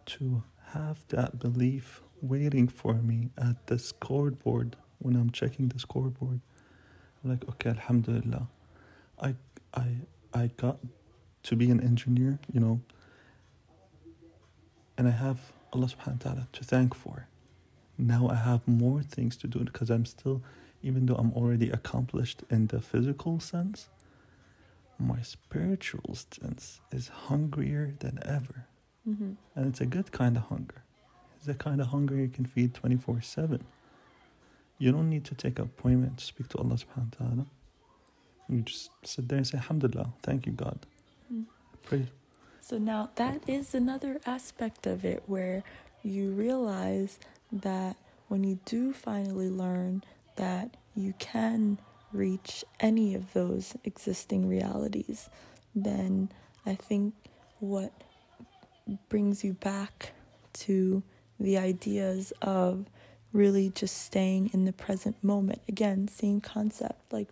to 0.07 0.43
have 0.73 1.05
that 1.09 1.39
belief 1.39 2.03
waiting 2.21 2.69
for 2.69 2.95
me 2.95 3.31
at 3.39 3.67
the 3.67 3.79
scoreboard 3.79 4.77
when 4.99 5.17
I'm 5.17 5.31
checking 5.31 5.69
the 5.69 5.79
scoreboard. 5.79 6.41
Like, 7.25 7.49
okay, 7.49 7.71
Alhamdulillah, 7.71 8.49
I, 9.21 9.35
I, 9.75 9.87
I 10.33 10.51
got 10.57 10.79
to 11.45 11.57
be 11.57 11.71
an 11.71 11.81
engineer, 11.81 12.39
you 12.53 12.61
know, 12.61 12.81
and 14.97 15.09
I 15.09 15.13
have 15.13 15.39
Allah 15.73 15.87
subhanahu 15.87 16.25
wa 16.25 16.31
ta'ala 16.31 16.49
to 16.53 16.65
thank 16.65 16.95
for. 16.95 17.29
Now 17.97 18.29
I 18.29 18.37
have 18.37 18.67
more 18.67 19.03
things 19.03 19.37
to 19.39 19.47
do 19.47 19.61
because 19.61 19.91
I'm 19.91 20.05
still, 20.05 20.43
even 20.83 21.07
though 21.07 21.17
I'm 21.17 21.33
already 21.33 21.71
accomplished 21.71 22.43
in 22.51 22.69
the 22.69 22.81
physical 22.81 23.41
sense, 23.41 23.89
my 24.99 25.23
spiritual 25.23 26.15
sense 26.15 26.81
is 26.93 27.09
hungrier 27.09 27.95
than 28.01 28.19
ever. 28.25 28.67
Mm-hmm. 29.09 29.33
And 29.55 29.67
it's 29.67 29.81
a 29.81 29.87
good 29.87 30.13
kind 30.13 30.37
of 30.37 30.45
hunger. 30.45 30.83
It's 31.37 31.47
the 31.47 31.55
kind 31.55 31.81
of 31.81 31.89
hunger 31.89 32.17
you 32.17 32.29
can 32.29 32.45
feed 32.45 32.75
24 32.75 33.23
7. 33.23 33.65
You 34.79 34.93
don't 34.93 35.09
need 35.09 35.25
to 35.27 35.35
take 35.35 35.59
an 35.59 35.65
appointment 35.65 36.19
to 36.19 36.25
speak 36.25 36.49
to 36.49 36.59
Allah 36.59 36.75
subhanahu 36.77 37.19
wa 37.21 37.27
ta'ala. 37.27 37.47
You 38.49 38.61
just 38.63 38.91
sit 39.05 39.29
there 39.29 39.39
and 39.39 39.47
say, 39.47 39.59
Alhamdulillah, 39.59 40.13
thank 40.23 40.47
you, 40.47 40.53
God. 40.53 40.79
Mm. 41.33 41.45
Praise. 41.83 42.07
So 42.61 42.79
now 42.79 43.11
that 43.17 43.43
is 43.49 43.75
another 43.75 44.21
aspect 44.27 44.87
of 44.87 45.05
it 45.05 45.23
where 45.27 45.63
you 46.03 46.31
realize 46.33 47.19
that 47.51 47.97
when 48.29 48.45
you 48.45 48.59
do 48.65 48.93
finally 48.93 49.49
learn 49.49 50.05
that 50.37 50.77
you 50.95 51.15
can 51.19 51.79
reach 52.13 52.65
any 52.79 53.15
of 53.15 53.33
those 53.33 53.75
existing 53.85 54.49
realities, 54.49 55.29
then 55.75 56.31
I 56.67 56.75
think 56.75 57.15
what 57.59 57.93
brings 59.09 59.45
you 59.45 59.53
back 59.55 60.13
to 60.55 61.03
the 61.39 61.57
ideas 61.57 62.33
of 62.43 62.87
really 63.33 63.71
just 63.71 63.97
staying 64.03 64.51
in 64.53 64.65
the 64.65 64.73
present 64.73 65.23
moment. 65.23 65.61
Again, 65.69 66.09
same 66.09 66.41
concept. 66.41 67.13
Like, 67.13 67.29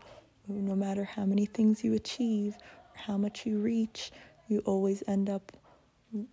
no 0.47 0.77
matter 0.77 1.05
how 1.05 1.25
many 1.25 1.47
things 1.47 1.83
you 1.83 1.95
achieve 1.95 2.57
or 2.57 2.99
how 3.07 3.17
much 3.17 3.47
you 3.47 3.59
reach, 3.59 4.13
you 4.49 4.61
always 4.61 5.03
end 5.09 5.29
up 5.29 5.53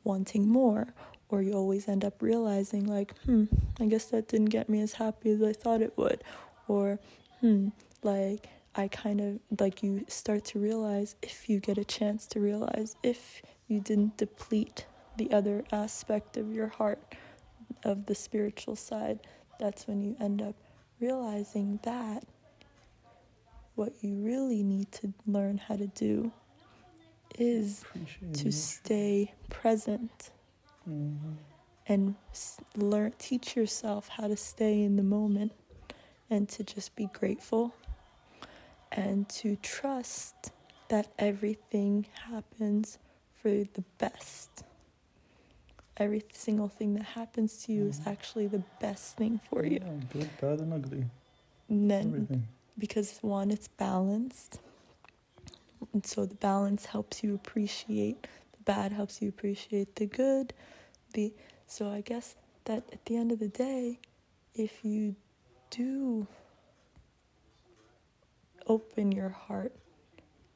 wanting 0.04 0.48
more, 0.48 0.94
or 1.30 1.42
you 1.42 1.54
always 1.54 1.88
end 1.88 2.06
up 2.06 2.22
realizing, 2.22 2.86
like, 2.86 3.18
hmm, 3.26 3.46
I 3.80 3.86
guess 3.86 4.06
that 4.06 4.28
didn't 4.28 4.50
get 4.50 4.70
me 4.70 4.82
as 4.82 4.94
happy 4.94 5.32
as 5.32 5.42
I 5.42 5.54
thought 5.54 5.82
it 5.82 5.98
would, 5.98 6.24
or 6.68 7.00
hmm, 7.40 7.70
like, 8.04 8.48
I 8.76 8.88
kind 8.88 9.22
of 9.22 9.60
like 9.60 9.84
you 9.84 10.06
start 10.08 10.46
to 10.46 10.60
realize 10.60 11.16
if 11.22 11.50
you 11.50 11.60
get 11.60 11.78
a 11.78 11.86
chance 11.86 12.26
to 12.28 12.40
realize 12.40 12.96
if 13.04 13.42
you 13.68 13.80
didn't 13.80 14.18
deplete 14.18 14.86
the 15.18 15.32
other 15.32 15.64
aspect 15.72 16.38
of 16.38 16.54
your 16.54 16.68
heart, 16.68 17.00
of 17.84 18.06
the 18.06 18.16
spiritual 18.16 18.76
side, 18.76 19.20
that's 19.60 19.88
when 19.88 20.02
you 20.02 20.16
end 20.20 20.42
up 20.42 20.56
realizing 21.00 21.80
that 21.84 22.24
what 23.76 23.94
you 24.02 24.16
really 24.24 24.64
need 24.64 24.92
to 24.92 25.14
learn 25.26 25.58
how 25.58 25.76
to 25.76 25.88
do 25.88 26.32
is 27.40 27.84
to 28.34 28.52
stay 28.52 29.34
present 29.50 30.32
Mhm. 30.88 31.38
and 31.88 32.16
learn 32.76 33.14
teach 33.18 33.56
yourself 33.56 34.10
how 34.10 34.28
to 34.28 34.38
stay 34.38 34.82
in 34.84 34.96
the 34.96 35.04
moment 35.04 35.52
and 36.30 36.48
to 36.50 36.64
just 36.64 36.96
be 36.96 37.08
grateful 37.08 37.74
and 38.92 39.28
to 39.28 39.56
trust 39.58 40.52
that 40.90 41.08
everything 41.18 42.06
happens 42.30 43.00
for 43.32 43.50
the 43.50 43.84
best 43.98 44.64
every 45.98 46.24
single 46.34 46.68
thing 46.68 46.94
that 46.96 47.04
happens 47.04 47.64
to 47.66 47.72
you 47.74 47.88
is 47.88 48.00
Mhm. 48.00 48.08
actually 48.08 48.48
the 48.48 48.64
best 48.80 49.16
thing 49.16 49.40
for 49.50 49.64
you 49.66 49.80
Yeah, 49.82 50.00
good, 50.12 50.30
bad, 50.42 50.60
and 50.60 50.74
ugly. 50.74 51.06
and 51.70 51.90
then 51.92 52.08
Everything. 52.08 52.48
because 52.78 53.20
one 53.22 53.52
it's 53.52 53.68
balanced 53.68 54.60
and 55.94 56.06
so 56.06 56.26
the 56.26 56.36
balance 56.36 56.86
helps 56.88 57.24
you 57.24 57.36
appreciate 57.36 58.28
the 58.54 58.64
bad 58.64 58.92
helps 58.94 59.22
you 59.22 59.30
appreciate 59.30 59.96
the 59.98 60.06
good 60.08 60.54
the 61.14 61.34
so 61.68 61.90
i 61.90 62.02
guess 62.02 62.36
that 62.66 62.84
at 62.92 63.06
the 63.06 63.16
end 63.16 63.32
of 63.32 63.40
the 63.40 63.48
day 63.50 64.00
if 64.56 64.84
you 64.86 65.16
do 65.70 66.26
open 68.68 69.12
your 69.12 69.30
heart 69.30 69.74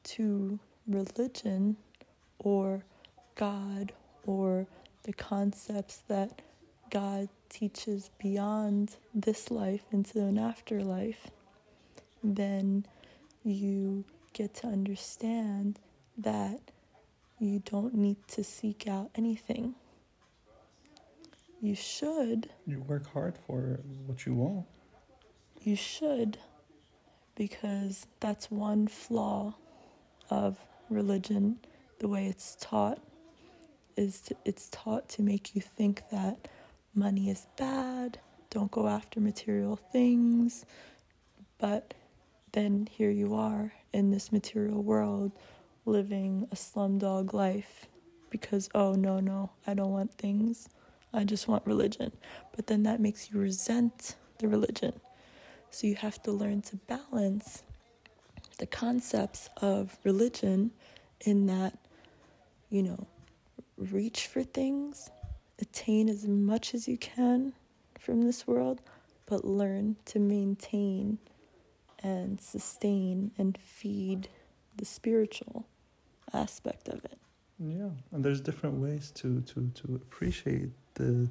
to 0.02 0.58
religion 0.86 1.76
or 2.38 2.82
god 3.34 3.92
or 4.26 4.66
the 5.08 5.12
concepts 5.14 6.02
that 6.08 6.42
god 6.90 7.28
teaches 7.48 8.10
beyond 8.20 8.96
this 9.14 9.50
life 9.50 9.84
into 9.90 10.20
an 10.20 10.38
afterlife 10.38 11.28
then 12.22 12.84
you 13.44 14.04
get 14.34 14.54
to 14.54 14.66
understand 14.66 15.78
that 16.18 16.60
you 17.38 17.62
don't 17.64 17.94
need 17.94 18.16
to 18.28 18.42
seek 18.42 18.88
out 18.88 19.10
anything. 19.14 19.74
You 21.60 21.74
should, 21.74 22.50
You 22.66 22.80
work 22.82 23.06
hard 23.12 23.36
for 23.46 23.80
what 24.06 24.26
you 24.26 24.34
want. 24.34 24.66
you 25.62 25.76
should, 25.76 26.38
because 27.36 28.06
that's 28.20 28.50
one 28.50 28.88
flaw 28.88 29.54
of 30.30 30.58
religion, 30.90 31.58
the 32.00 32.08
way 32.08 32.26
it's 32.26 32.56
taught, 32.60 33.00
is 33.98 34.20
to, 34.20 34.36
it's 34.44 34.68
taught 34.70 35.08
to 35.10 35.22
make 35.22 35.54
you 35.54 35.60
think 35.60 36.02
that 36.10 36.48
money 36.94 37.28
is 37.28 37.46
bad, 37.56 38.18
don't 38.48 38.70
go 38.70 38.86
after 38.86 39.20
material 39.20 39.76
things, 39.76 40.64
but 41.58 41.94
then 42.52 42.88
here 42.90 43.10
you 43.10 43.34
are 43.34 43.72
in 43.92 44.10
this 44.10 44.32
material 44.32 44.82
world 44.82 45.32
living 45.84 46.46
a 46.52 46.54
slumdog 46.54 47.32
life 47.32 47.86
because 48.30 48.68
oh 48.74 48.92
no 48.92 49.20
no 49.20 49.50
I 49.66 49.74
don't 49.74 49.90
want 49.90 50.12
things 50.14 50.68
I 51.12 51.24
just 51.24 51.48
want 51.48 51.66
religion. 51.66 52.12
But 52.54 52.66
then 52.66 52.82
that 52.82 53.00
makes 53.00 53.30
you 53.30 53.40
resent 53.40 54.16
the 54.38 54.48
religion. 54.48 55.00
So 55.70 55.86
you 55.86 55.94
have 55.96 56.22
to 56.24 56.32
learn 56.32 56.62
to 56.62 56.76
balance 56.76 57.62
the 58.58 58.66
concepts 58.66 59.48
of 59.62 59.96
religion 60.04 60.72
in 61.20 61.46
that 61.46 61.78
you 62.70 62.82
know 62.82 63.06
reach 63.78 64.26
for 64.26 64.42
things 64.42 65.10
attain 65.60 66.08
as 66.08 66.26
much 66.26 66.74
as 66.74 66.86
you 66.88 66.98
can 66.98 67.52
from 67.98 68.22
this 68.22 68.46
world 68.46 68.80
but 69.26 69.44
learn 69.44 69.96
to 70.06 70.18
maintain 70.18 71.18
and 72.02 72.40
sustain 72.40 73.30
and 73.36 73.58
feed 73.58 74.28
the 74.76 74.84
spiritual 74.84 75.66
aspect 76.32 76.88
of 76.88 77.04
it. 77.04 77.18
Yeah, 77.58 77.90
and 78.12 78.24
there's 78.24 78.40
different 78.40 78.76
ways 78.76 79.10
to 79.16 79.40
to 79.42 79.70
to 79.74 79.94
appreciate 79.96 80.70
the 80.94 81.28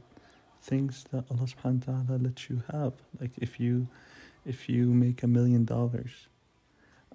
things 0.62 1.06
that 1.12 1.24
Allah 1.32 1.48
subhanahu 1.48 1.88
wa 1.88 2.04
ta'ala 2.04 2.20
lets 2.22 2.50
you 2.50 2.62
have. 2.72 2.94
Like 3.20 3.32
if 3.38 3.60
you 3.60 3.88
if 4.46 4.68
you 4.70 4.88
make 4.88 5.24
a 5.24 5.28
million 5.28 5.64
dollars 5.66 6.28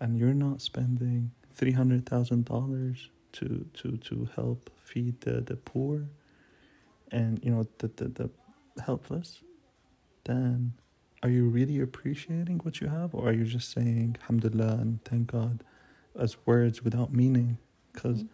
and 0.00 0.18
you're 0.18 0.34
not 0.34 0.62
spending 0.62 1.32
three 1.54 1.72
hundred 1.72 2.06
thousand 2.06 2.46
dollars 2.46 3.10
to 3.34 3.66
to 3.74 3.96
to 3.98 4.28
help 4.36 4.70
feed 4.84 5.20
the, 5.22 5.40
the 5.42 5.56
poor 5.56 6.06
and 7.12 7.40
you 7.44 7.50
know 7.50 7.66
the, 7.78 7.88
the 7.96 8.08
the 8.08 8.30
helpless, 8.82 9.42
then 10.24 10.74
are 11.22 11.30
you 11.30 11.46
really 11.46 11.80
appreciating 11.80 12.58
what 12.64 12.80
you 12.80 12.88
have 12.88 13.14
or 13.14 13.28
are 13.28 13.32
you 13.32 13.44
just 13.44 13.72
saying 13.72 14.16
alhamdulillah 14.22 14.78
and 14.80 15.04
thank 15.04 15.28
God 15.32 15.64
as 16.18 16.36
words 16.46 16.84
without 16.84 17.12
meaning? 17.12 17.58
Because 17.92 18.24
Mm. 18.24 18.28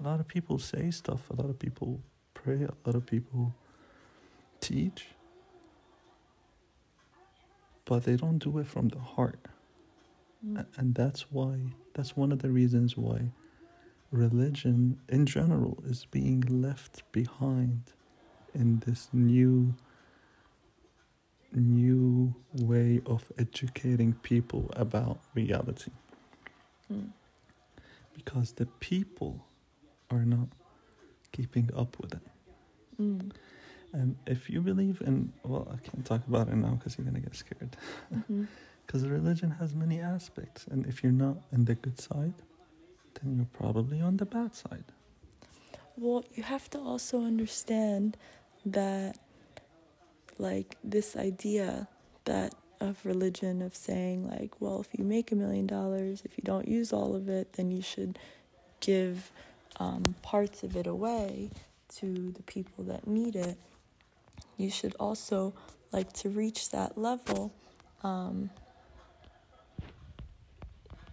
a 0.00 0.02
lot 0.04 0.20
of 0.20 0.28
people 0.28 0.58
say 0.58 0.90
stuff, 0.90 1.30
a 1.30 1.34
lot 1.34 1.50
of 1.50 1.58
people 1.58 2.00
pray, 2.34 2.62
a 2.64 2.74
lot 2.86 2.96
of 2.96 3.06
people 3.06 3.54
teach, 4.60 5.08
but 7.86 8.04
they 8.04 8.16
don't 8.16 8.38
do 8.38 8.58
it 8.58 8.66
from 8.66 8.88
the 8.88 8.98
heart. 9.00 9.40
Mm. 10.46 10.60
A- 10.60 10.80
And 10.80 10.94
that's 10.94 11.30
why, 11.32 11.60
that's 11.94 12.16
one 12.16 12.32
of 12.32 12.40
the 12.40 12.50
reasons 12.50 12.96
why 12.96 13.30
religion 14.14 14.98
in 15.08 15.26
general 15.26 15.82
is 15.86 16.06
being 16.10 16.40
left 16.62 17.02
behind 17.12 17.82
in 18.54 18.80
this 18.86 19.08
new 19.12 19.74
new 21.52 22.34
way 22.52 23.00
of 23.06 23.30
educating 23.38 24.12
people 24.30 24.70
about 24.76 25.18
reality 25.34 25.90
Mm. 26.92 27.12
because 28.12 28.52
the 28.52 28.66
people 28.66 29.46
are 30.10 30.24
not 30.26 30.48
keeping 31.32 31.70
up 31.74 31.96
with 32.00 32.12
it 32.14 32.20
Mm. 33.00 33.32
and 33.92 34.16
if 34.26 34.50
you 34.50 34.60
believe 34.60 35.00
in 35.00 35.32
well 35.44 35.66
i 35.72 35.78
can't 35.86 36.04
talk 36.04 36.22
about 36.28 36.48
it 36.48 36.56
now 36.56 36.74
because 36.74 36.92
you're 36.98 37.08
going 37.10 37.20
to 37.22 37.26
get 37.28 37.34
scared 37.34 37.74
because 38.86 39.02
religion 39.08 39.50
has 39.60 39.74
many 39.74 39.98
aspects 40.00 40.66
and 40.70 40.86
if 40.86 41.02
you're 41.02 41.20
not 41.26 41.36
on 41.54 41.64
the 41.64 41.74
good 41.74 41.98
side 41.98 42.34
then 43.22 43.36
you're 43.36 43.46
probably 43.60 44.00
on 44.00 44.16
the 44.16 44.26
bad 44.26 44.54
side 44.54 44.84
Well, 45.96 46.24
you 46.34 46.42
have 46.42 46.68
to 46.70 46.78
also 46.78 47.22
understand 47.24 48.16
that, 48.66 49.18
like, 50.38 50.76
this 50.82 51.16
idea 51.16 51.88
that 52.24 52.54
of 52.80 53.04
religion 53.04 53.62
of 53.62 53.74
saying, 53.76 54.28
like, 54.28 54.60
well, 54.60 54.80
if 54.80 54.88
you 54.98 55.04
make 55.04 55.30
a 55.32 55.36
million 55.36 55.66
dollars, 55.66 56.22
if 56.24 56.36
you 56.36 56.42
don't 56.44 56.66
use 56.68 56.92
all 56.92 57.14
of 57.14 57.28
it, 57.28 57.52
then 57.54 57.70
you 57.70 57.82
should 57.82 58.18
give 58.80 59.30
um, 59.78 60.02
parts 60.22 60.62
of 60.62 60.76
it 60.76 60.86
away 60.86 61.50
to 61.96 62.32
the 62.32 62.42
people 62.42 62.84
that 62.84 63.06
need 63.06 63.36
it. 63.36 63.56
You 64.56 64.70
should 64.70 64.94
also, 64.98 65.54
like, 65.92 66.12
to 66.14 66.28
reach 66.28 66.70
that 66.70 66.98
level, 66.98 67.52
um, 68.02 68.50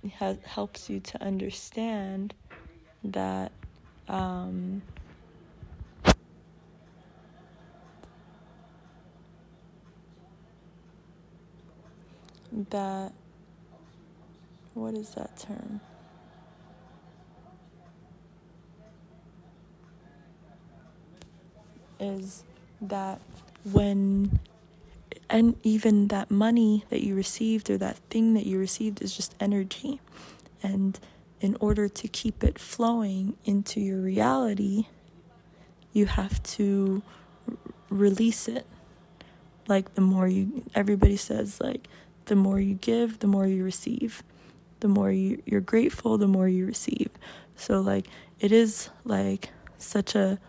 helps 0.10 0.90
you 0.90 1.00
to 1.00 1.24
understand 1.24 2.34
that 3.04 3.52
um, 4.08 4.82
that 12.70 13.14
what 14.74 14.94
is 14.94 15.10
that 15.12 15.38
term? 15.38 15.80
Is 22.00 22.44
that 22.82 23.22
when 23.64 24.40
and 25.32 25.56
even 25.64 26.10
that 26.10 26.30
money 26.30 26.86
that 26.90 27.04
you 27.04 27.16
received 27.16 27.72
or 27.72 27.78
that 27.78 27.98
thing 28.12 28.36
that 28.36 28.46
you 28.46 28.60
received 28.60 29.02
is 29.02 29.16
just 29.16 29.34
energy 29.40 30.00
and 30.62 31.00
in 31.42 31.58
order 31.60 31.90
to 31.90 32.08
keep 32.08 32.44
it 32.44 32.60
flowing 32.60 33.36
into 33.46 33.82
your 33.82 34.00
reality, 34.00 34.86
you 35.92 36.06
have 36.06 36.42
to 36.44 37.02
r- 37.50 37.58
release 37.90 38.48
it. 38.48 38.66
Like 39.68 39.96
the 39.96 40.02
more 40.02 40.28
you, 40.28 40.64
everybody 40.76 41.18
says, 41.18 41.60
like 41.60 41.88
the 42.26 42.36
more 42.36 42.60
you 42.60 42.76
give, 42.76 43.20
the 43.20 43.28
more 43.28 43.48
you 43.48 43.64
receive. 43.64 44.24
The 44.82 44.88
more 44.88 45.12
you, 45.12 45.42
you're 45.46 45.62
grateful, 45.62 46.18
the 46.18 46.28
more 46.28 46.48
you 46.48 46.66
receive. 46.66 47.10
So, 47.56 47.82
like, 47.82 48.08
it 48.40 48.52
is 48.52 48.90
like 49.04 49.50
such 49.78 50.16
a 50.16 50.40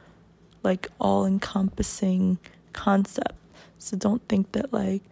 like 0.63 0.89
all 0.99 1.27
encompassing 1.27 2.39
concept. 2.73 3.35
So, 3.83 3.97
don't 3.97 4.27
think 4.29 4.53
that, 4.53 4.73
like, 4.73 5.03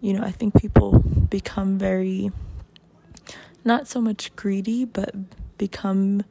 you 0.00 0.12
know, 0.12 0.22
I 0.22 0.30
think 0.30 0.60
people 0.60 0.98
become 1.30 1.78
very 1.78 2.30
not 3.64 3.88
so 3.88 4.00
much 4.00 4.34
greedy 4.36 4.84
but 4.84 5.14
become 5.58 6.22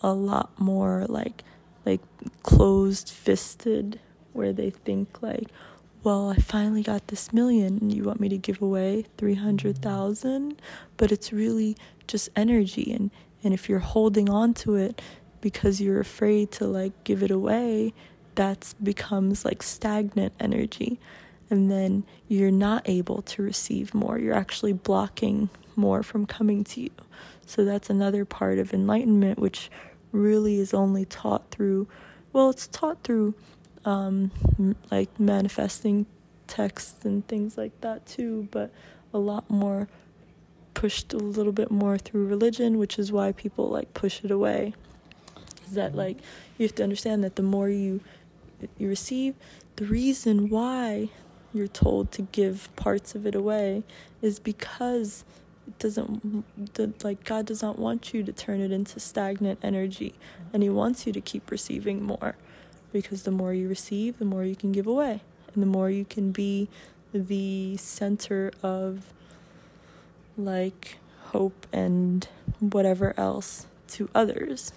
a 0.00 0.12
lot 0.12 0.58
more 0.58 1.06
like 1.08 1.44
like 1.86 2.00
closed 2.42 3.08
fisted 3.08 4.00
where 4.32 4.52
they 4.52 4.70
think 4.70 5.22
like 5.22 5.48
well 6.02 6.30
i 6.30 6.36
finally 6.36 6.82
got 6.82 7.06
this 7.08 7.32
million. 7.32 7.78
And 7.80 7.92
you 7.94 8.04
want 8.04 8.20
me 8.20 8.28
to 8.28 8.38
give 8.38 8.60
away 8.60 9.06
300000 9.16 10.60
but 10.96 11.12
it's 11.12 11.32
really 11.32 11.76
just 12.06 12.28
energy 12.34 12.92
and 12.92 13.10
and 13.42 13.54
if 13.54 13.68
you're 13.68 13.78
holding 13.78 14.28
on 14.28 14.52
to 14.54 14.74
it 14.74 15.00
because 15.40 15.80
you're 15.80 16.00
afraid 16.00 16.50
to 16.52 16.66
like 16.66 16.92
give 17.04 17.22
it 17.22 17.30
away 17.30 17.94
that's 18.34 18.74
becomes 18.74 19.44
like 19.44 19.62
stagnant 19.62 20.32
energy 20.40 20.98
and 21.50 21.70
then 21.70 22.04
you're 22.28 22.50
not 22.50 22.82
able 22.88 23.22
to 23.22 23.42
receive 23.42 23.92
more 23.94 24.18
you're 24.18 24.34
actually 24.34 24.72
blocking 24.72 25.48
more 25.80 26.02
from 26.02 26.26
coming 26.26 26.62
to 26.62 26.82
you. 26.82 26.90
So 27.46 27.64
that's 27.64 27.90
another 27.90 28.24
part 28.24 28.58
of 28.58 28.72
enlightenment, 28.72 29.38
which 29.38 29.70
really 30.12 30.60
is 30.60 30.72
only 30.72 31.04
taught 31.04 31.50
through, 31.50 31.88
well, 32.32 32.50
it's 32.50 32.68
taught 32.68 33.02
through 33.02 33.34
um, 33.84 34.30
m- 34.58 34.76
like 34.90 35.18
manifesting 35.18 36.06
texts 36.46 37.04
and 37.04 37.26
things 37.26 37.56
like 37.56 37.72
that 37.80 38.06
too, 38.06 38.48
but 38.50 38.70
a 39.12 39.18
lot 39.18 39.48
more 39.50 39.88
pushed 40.74 41.12
a 41.12 41.18
little 41.18 41.52
bit 41.52 41.70
more 41.70 41.98
through 41.98 42.26
religion, 42.26 42.78
which 42.78 42.98
is 42.98 43.10
why 43.10 43.32
people 43.32 43.68
like 43.68 43.92
push 43.94 44.22
it 44.22 44.30
away. 44.30 44.74
Is 45.66 45.72
that 45.72 45.94
like 45.94 46.18
you 46.58 46.66
have 46.66 46.74
to 46.76 46.82
understand 46.82 47.24
that 47.24 47.36
the 47.36 47.42
more 47.42 47.68
you 47.68 48.00
you 48.78 48.88
receive, 48.88 49.34
the 49.76 49.84
reason 49.84 50.48
why 50.48 51.08
you're 51.52 51.68
told 51.68 52.12
to 52.12 52.22
give 52.22 52.74
parts 52.76 53.14
of 53.14 53.26
it 53.26 53.34
away 53.34 53.82
is 54.22 54.38
because 54.38 55.24
it 55.66 55.78
doesn't 55.78 56.74
the, 56.74 56.92
like 57.02 57.24
god 57.24 57.44
does 57.44 57.60
not 57.60 57.76
want 57.76 58.14
you 58.14 58.22
to 58.22 58.32
turn 58.32 58.60
it 58.60 58.70
into 58.70 59.00
stagnant 59.00 59.58
energy 59.60 60.14
and 60.52 60.62
he 60.62 60.68
wants 60.68 61.06
you 61.08 61.12
to 61.12 61.20
keep 61.20 61.50
receiving 61.50 62.04
more 62.04 62.36
because 62.92 63.24
the 63.24 63.32
more 63.32 63.52
you 63.52 63.68
receive 63.68 64.16
the 64.20 64.24
more 64.24 64.44
you 64.44 64.54
can 64.54 64.70
give 64.70 64.86
away 64.86 65.20
and 65.52 65.62
the 65.62 65.66
more 65.66 65.90
you 65.90 66.04
can 66.04 66.30
be 66.30 66.68
the 67.12 67.76
center 67.76 68.52
of 68.62 69.12
like 70.36 70.98
hope 71.26 71.66
and 71.72 72.28
whatever 72.58 73.14
else 73.16 73.66
to 73.88 74.08
others. 74.14 74.72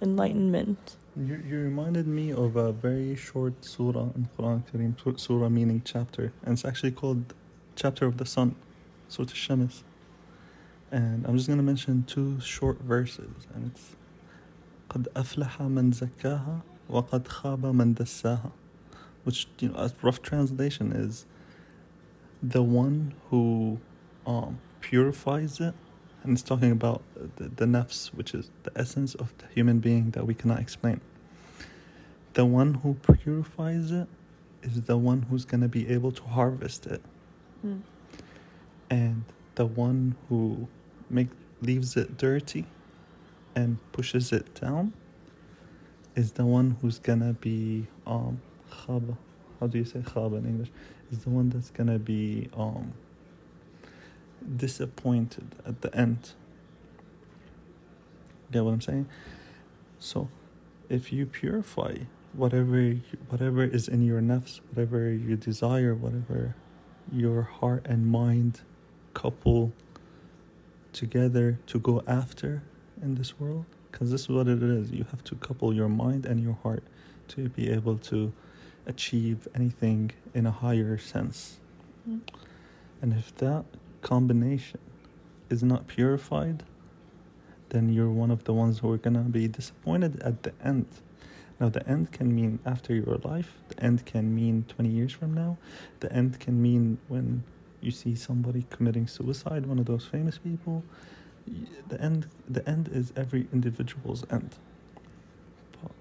Enlightenment 0.00 0.96
You, 1.17 1.41
you 1.47 1.59
reminded 1.59 2.07
me 2.07 2.31
of 2.31 2.55
a 2.55 2.71
very 2.71 3.15
short 3.15 3.65
surah 3.65 4.09
in 4.15 4.29
Quran 4.37 4.63
Kareem, 4.71 4.95
sur- 5.01 5.17
surah 5.17 5.49
meaning 5.49 5.81
chapter, 5.83 6.31
and 6.43 6.53
it's 6.53 6.65
actually 6.65 6.91
called 6.91 7.33
Chapter 7.75 8.05
of 8.05 8.17
the 8.17 8.25
Sun, 8.25 8.55
Surah 9.07 9.33
Shams. 9.33 9.83
And 10.91 11.25
I'm 11.25 11.35
just 11.35 11.47
going 11.47 11.59
to 11.59 11.63
mention 11.63 12.03
two 12.03 12.39
short 12.39 12.79
verses, 12.81 13.47
and 13.53 13.71
it's 13.71 13.95
قد 14.89 15.07
أفلح 15.15 15.61
من 15.61 15.91
زكاها 15.91 16.61
وقد 16.89 17.27
خاب 17.27 17.65
من 17.65 17.93
دساها 17.93 18.51
which 19.23 19.47
you 19.59 19.69
know 19.69 19.75
a 19.75 19.91
rough 20.01 20.21
translation 20.21 20.91
is 20.91 21.25
the 22.41 22.63
one 22.63 23.13
who 23.29 23.79
um, 24.25 24.57
purifies 24.81 25.59
it 25.59 25.75
and 26.24 26.32
it's 26.32 26.42
talking 26.42 26.72
about 26.72 27.02
the, 27.36 27.44
the 27.44 27.64
nafs 27.64 28.08
which 28.08 28.34
is 28.34 28.50
the 28.64 28.72
essence 28.76 29.14
of 29.14 29.32
the 29.38 29.46
human 29.54 29.78
being 29.78 30.10
that 30.10 30.26
we 30.26 30.34
cannot 30.34 30.58
explain 30.58 31.00
the 32.32 32.44
one 32.44 32.74
who 32.74 32.94
purifies 32.94 33.92
it 33.92 34.08
is 34.62 34.82
the 34.82 34.96
one 34.96 35.22
who's 35.22 35.44
going 35.44 35.60
to 35.60 35.68
be 35.68 35.88
able 35.88 36.10
to 36.10 36.22
harvest 36.24 36.86
it 36.86 37.02
mm. 37.64 37.80
and 38.90 39.24
the 39.54 39.66
one 39.66 40.16
who 40.28 40.66
make 41.08 41.28
leaves 41.60 41.96
it 41.96 42.16
dirty 42.16 42.66
and 43.54 43.78
pushes 43.92 44.32
it 44.32 44.54
down 44.60 44.92
is 46.16 46.32
the 46.32 46.44
one 46.44 46.76
who's 46.80 46.98
gonna 46.98 47.32
be 47.34 47.86
um 48.06 48.40
khaba. 48.70 49.16
How 49.60 49.66
do 49.66 49.78
you 49.78 49.84
say 49.84 50.00
khaba 50.00 50.38
in 50.38 50.46
English? 50.46 50.70
Is 51.10 51.18
the 51.20 51.30
one 51.30 51.48
that's 51.48 51.70
gonna 51.70 51.98
be 51.98 52.48
um 52.56 52.92
disappointed 54.56 55.54
at 55.66 55.80
the 55.80 55.94
end. 55.94 56.32
Get 58.50 58.64
what 58.64 58.72
I'm 58.72 58.80
saying? 58.80 59.08
So 59.98 60.28
if 60.88 61.12
you 61.12 61.26
purify 61.26 61.96
whatever 62.32 62.96
whatever 63.28 63.64
is 63.64 63.88
in 63.88 64.02
your 64.02 64.20
nafs, 64.20 64.60
whatever 64.70 65.10
you 65.10 65.36
desire, 65.36 65.94
whatever 65.94 66.54
your 67.12 67.42
heart 67.42 67.86
and 67.86 68.06
mind 68.06 68.60
couple 69.12 69.72
together 70.92 71.58
to 71.66 71.78
go 71.78 72.02
after 72.06 72.62
in 73.02 73.14
this 73.14 73.38
world, 73.38 73.64
because 73.90 74.10
this 74.10 74.22
is 74.22 74.28
what 74.28 74.48
it 74.48 74.62
is. 74.62 74.90
You 74.90 75.04
have 75.10 75.24
to 75.24 75.34
couple 75.36 75.72
your 75.72 75.88
mind 75.88 76.26
and 76.26 76.42
your 76.42 76.58
heart 76.62 76.82
to 77.28 77.48
be 77.48 77.70
able 77.70 77.98
to 77.98 78.32
achieve 78.86 79.48
anything 79.54 80.12
in 80.34 80.46
a 80.46 80.50
higher 80.50 80.98
sense. 80.98 81.58
Mm. 82.08 82.20
And 83.00 83.12
if 83.12 83.34
that 83.36 83.64
combination 84.04 84.78
is 85.50 85.64
not 85.64 85.88
purified, 85.88 86.62
then 87.70 87.92
you're 87.92 88.10
one 88.10 88.30
of 88.30 88.44
the 88.44 88.52
ones 88.52 88.78
who 88.78 88.92
are 88.92 88.98
gonna 88.98 89.22
be 89.22 89.48
disappointed 89.48 90.20
at 90.22 90.44
the 90.44 90.52
end. 90.62 90.86
Now, 91.58 91.68
the 91.70 91.88
end 91.88 92.12
can 92.12 92.34
mean 92.34 92.60
after 92.64 92.94
your 92.94 93.16
life, 93.24 93.54
the 93.68 93.82
end 93.82 94.04
can 94.04 94.34
mean 94.34 94.64
20 94.68 94.88
years 94.88 95.12
from 95.12 95.34
now, 95.34 95.56
the 96.00 96.12
end 96.12 96.38
can 96.38 96.60
mean 96.60 96.98
when 97.08 97.42
you 97.80 97.90
see 97.90 98.14
somebody 98.14 98.66
committing 98.70 99.06
suicide, 99.06 99.66
one 99.66 99.78
of 99.78 99.86
those 99.86 100.04
famous 100.04 100.38
people. 100.38 100.84
The 101.88 102.00
end, 102.00 102.26
the 102.48 102.66
end 102.68 102.88
is 102.92 103.12
every 103.16 103.46
individual's 103.52 104.24
end. 104.30 104.56
But 105.82 105.92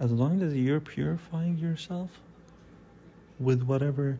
as 0.00 0.10
long 0.10 0.42
as 0.42 0.54
you're 0.54 0.80
purifying 0.80 1.58
yourself 1.58 2.10
with 3.38 3.62
whatever 3.62 4.18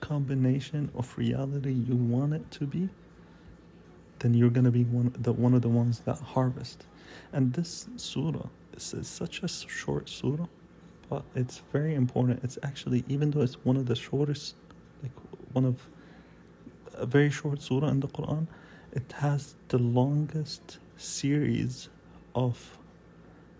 combination 0.00 0.90
of 0.96 1.16
reality 1.16 1.72
you 1.72 1.94
want 1.94 2.34
it 2.34 2.50
to 2.52 2.66
be, 2.66 2.88
then 4.20 4.34
you're 4.34 4.50
gonna 4.50 4.70
be 4.70 4.84
one 4.84 5.14
the 5.18 5.32
one 5.32 5.54
of 5.54 5.62
the 5.62 5.68
ones 5.68 6.00
that 6.00 6.18
harvest. 6.18 6.86
And 7.32 7.52
this 7.54 7.88
surah 7.96 8.48
is, 8.74 8.94
is 8.94 9.08
such 9.08 9.42
a 9.42 9.48
short 9.48 10.08
surah, 10.08 10.46
but 11.08 11.24
it's 11.34 11.62
very 11.72 11.94
important. 11.94 12.40
It's 12.42 12.58
actually 12.62 13.04
even 13.08 13.30
though 13.30 13.42
it's 13.42 13.64
one 13.64 13.76
of 13.76 13.86
the 13.86 13.96
shortest, 13.96 14.54
like 15.02 15.12
one 15.52 15.64
of 15.64 15.86
a 16.94 17.06
very 17.06 17.30
short 17.30 17.62
surah 17.62 17.88
in 17.88 18.00
the 18.00 18.08
Quran, 18.08 18.46
it 18.92 19.12
has 19.18 19.54
the 19.68 19.78
longest 19.78 20.78
series 20.96 21.88
of 22.34 22.78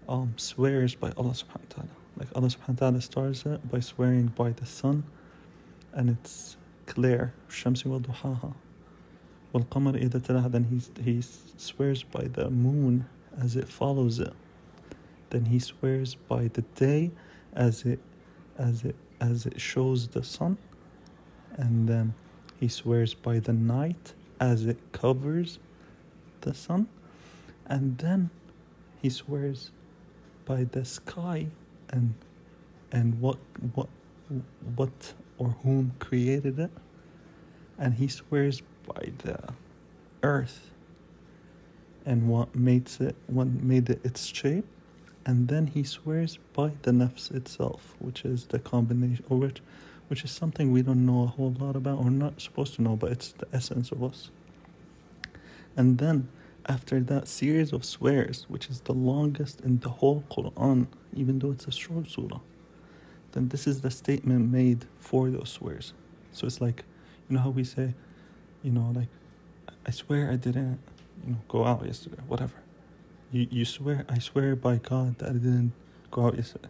um, 0.09 0.34
swears 0.36 0.95
by 0.95 1.12
Allah 1.16 1.32
subhanahu 1.32 1.68
wa 1.68 1.74
ta'ala. 1.74 1.88
Like 2.16 2.28
Allah 2.34 2.49
subhanahu 2.49 2.68
wa 2.68 2.74
ta'ala 2.74 3.01
starts 3.01 3.47
it 3.47 3.70
by 3.70 3.80
swearing 3.80 4.26
by 4.26 4.51
the 4.51 4.66
sun 4.66 5.05
and 5.93 6.11
it's 6.11 6.57
clear. 6.86 7.32
Duhaha. 7.49 8.55
Wal 9.53 9.64
qamar 9.64 10.01
idha 10.01 10.20
talaha. 10.20 10.51
Then 10.51 10.64
he, 10.64 11.03
he 11.03 11.22
swears 11.57 12.03
by 12.03 12.24
the 12.24 12.51
moon 12.51 13.07
as 13.38 13.57
it 13.57 13.68
follows 13.68 14.18
it. 14.18 14.32
Then 15.30 15.47
he 15.47 15.59
swears 15.59 16.14
by 16.14 16.49
the 16.49 16.62
day 16.74 17.11
as 17.55 17.84
it 17.84 18.01
as 18.59 18.84
it 18.84 18.97
as 19.20 19.47
it 19.47 19.61
shows 19.61 20.09
the 20.09 20.22
sun. 20.22 20.59
And 21.57 21.88
then 21.88 22.14
he 22.59 22.68
swears 22.68 23.14
by 23.14 23.38
the 23.38 23.53
night 23.53 24.14
as 24.41 24.66
it 24.66 24.78
covers 24.93 25.59
the 26.41 26.55
sun. 26.55 26.88
And 27.66 27.99
then 27.99 28.30
he 29.01 29.11
swears 29.11 29.70
by 30.45 30.64
the 30.64 30.84
sky 30.84 31.47
and 31.91 32.14
and 32.93 33.20
what 33.20 33.38
what 33.74 33.88
what 34.74 35.14
or 35.41 35.57
whom 35.64 35.95
created 35.99 36.61
it. 36.61 36.70
And 37.78 37.95
he 37.95 38.07
swears 38.07 38.62
by 38.86 39.11
the 39.24 39.38
earth 40.22 40.70
and 42.05 42.28
what 42.28 42.55
makes 42.55 43.01
it 43.01 43.16
what 43.26 43.47
made 43.47 43.88
it 43.91 44.01
its 44.05 44.26
shape 44.26 44.64
and 45.26 45.49
then 45.49 45.66
he 45.66 45.82
swears 45.82 46.38
by 46.53 46.70
the 46.82 46.91
nafs 46.91 47.30
itself 47.34 47.95
which 47.99 48.24
is 48.24 48.47
the 48.47 48.59
combination 48.59 49.24
or 49.28 49.38
which 49.38 49.61
which 50.09 50.24
is 50.24 50.30
something 50.30 50.72
we 50.72 50.82
don't 50.82 51.05
know 51.05 51.24
a 51.24 51.26
whole 51.26 51.55
lot 51.61 51.76
about 51.76 51.99
or 51.99 52.11
not 52.11 52.41
supposed 52.41 52.74
to 52.74 52.82
know 52.82 52.97
but 52.97 53.12
it's 53.12 53.32
the 53.32 53.47
essence 53.53 53.93
of 53.93 54.03
us 54.03 54.30
and 55.76 55.99
then 55.99 56.28
after 56.66 57.01
that 57.01 57.28
series 57.28 57.72
of 57.72 57.84
swears 57.84 58.47
which 58.49 58.68
is 58.68 58.80
the 58.82 58.95
longest 58.95 59.61
in 59.61 59.78
the 59.80 59.88
whole 59.88 60.24
quran 60.30 60.86
even 61.14 61.38
though 61.38 61.51
it's 61.51 61.66
a 61.66 61.72
short 61.72 62.09
surah 62.09 62.41
then 63.33 63.49
this 63.49 63.66
is 63.66 63.81
the 63.83 63.91
statement 63.91 64.51
made 64.51 64.87
for 64.99 65.31
those 65.31 65.51
swears. 65.51 65.93
So 66.33 66.47
it's 66.47 66.61
like 66.61 66.85
you 67.28 67.37
know 67.37 67.43
how 67.43 67.51
we 67.51 67.64
say 67.64 67.95
you 68.62 68.70
know 68.72 68.93
like 68.95 69.09
i 69.87 69.91
swear 69.91 70.31
i 70.31 70.37
didn't 70.37 70.78
you 71.24 71.33
know 71.33 71.39
go 71.49 71.64
out 71.64 71.85
yesterday 71.87 72.22
whatever. 72.28 72.55
You, 73.33 73.47
you 73.51 73.64
swear 73.64 74.05
i 74.09 74.18
swear 74.18 74.55
by 74.57 74.76
god 74.76 75.18
that 75.18 75.31
i 75.31 75.33
didn't 75.33 75.72
go 76.11 76.26
out 76.26 76.37
yesterday. 76.37 76.68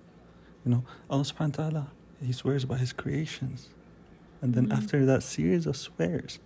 You 0.65 0.73
know 0.73 0.85
allah 1.09 1.25
subhanahu 1.25 1.59
wa 1.59 1.65
ta'ala 1.71 1.87
he 2.23 2.33
swears 2.33 2.65
by 2.67 2.77
his 2.77 2.93
creations. 2.93 3.71
And 4.43 4.55
then 4.55 4.69
Mhm. 4.69 4.77
after 4.77 5.05
that 5.07 5.23
series 5.23 5.67
of 5.67 5.77
swears 5.77 6.39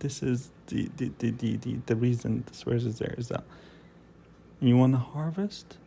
this 0.00 0.22
is 0.22 0.50
the 0.68 0.88
the, 0.96 1.10
the, 1.18 1.30
the, 1.32 1.56
the, 1.56 1.76
the 1.86 1.96
reason 1.96 2.44
the 2.46 2.54
swears 2.54 2.84
is 2.86 2.98
there 2.98 3.14
is 3.18 3.28
that 3.28 3.44
you 4.60 4.76
want 4.76 4.92
to 4.94 4.98
harvest 4.98 5.78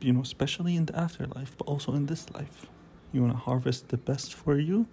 you 0.00 0.12
know 0.12 0.20
especially 0.20 0.76
in 0.76 0.86
the 0.86 0.98
afterlife 0.98 1.56
but 1.58 1.66
also 1.66 1.94
in 1.94 2.06
this 2.06 2.30
life. 2.30 2.66
You 3.12 3.22
want 3.22 3.34
to 3.34 3.38
harvest 3.38 3.88
the 3.88 3.98
best 3.98 4.32
for 4.34 4.58
you? 4.58 4.86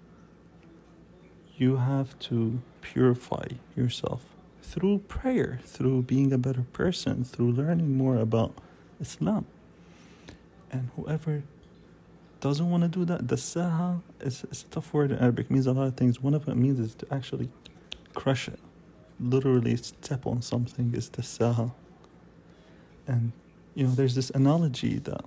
You 1.58 1.78
have 1.78 2.18
to 2.20 2.62
purify 2.82 3.48
yourself 3.76 4.26
through 4.62 5.00
prayer 5.00 5.60
through 5.66 6.04
being 6.04 6.32
a 6.32 6.38
better 6.38 6.66
person 6.74 7.24
through 7.24 7.52
learning 7.52 7.98
more 7.98 8.18
about 8.18 8.54
islam. 9.00 9.46
And 10.72 10.90
whoever 10.96 11.44
doesn't 12.40 12.70
want 12.70 12.84
to 12.84 12.90
do 12.90 13.04
that 13.06 13.28
dassaha 13.28 14.02
is, 14.22 14.46
is 14.52 14.64
a 14.64 14.68
tough 14.68 14.94
word 14.94 15.12
in 15.12 15.18
arabic. 15.18 15.48
It 15.48 15.52
means 15.52 15.66
a 15.66 15.74
lot 15.74 15.88
of 15.88 15.98
things. 15.98 16.22
One 16.22 16.34
of 16.34 16.48
it 16.48 16.56
means 16.56 16.80
is 16.80 16.96
to 16.96 17.08
actually 17.12 17.50
crush 18.14 18.48
it. 18.48 18.60
Literally 19.20 19.76
step 19.78 20.26
on 20.26 20.42
something 20.42 20.94
is 20.94 21.10
dassaha. 21.10 21.74
And 23.08 23.32
you 23.80 23.86
know 23.86 23.92
there's 23.92 24.14
this 24.14 24.30
analogy 24.32 25.00
that 25.00 25.24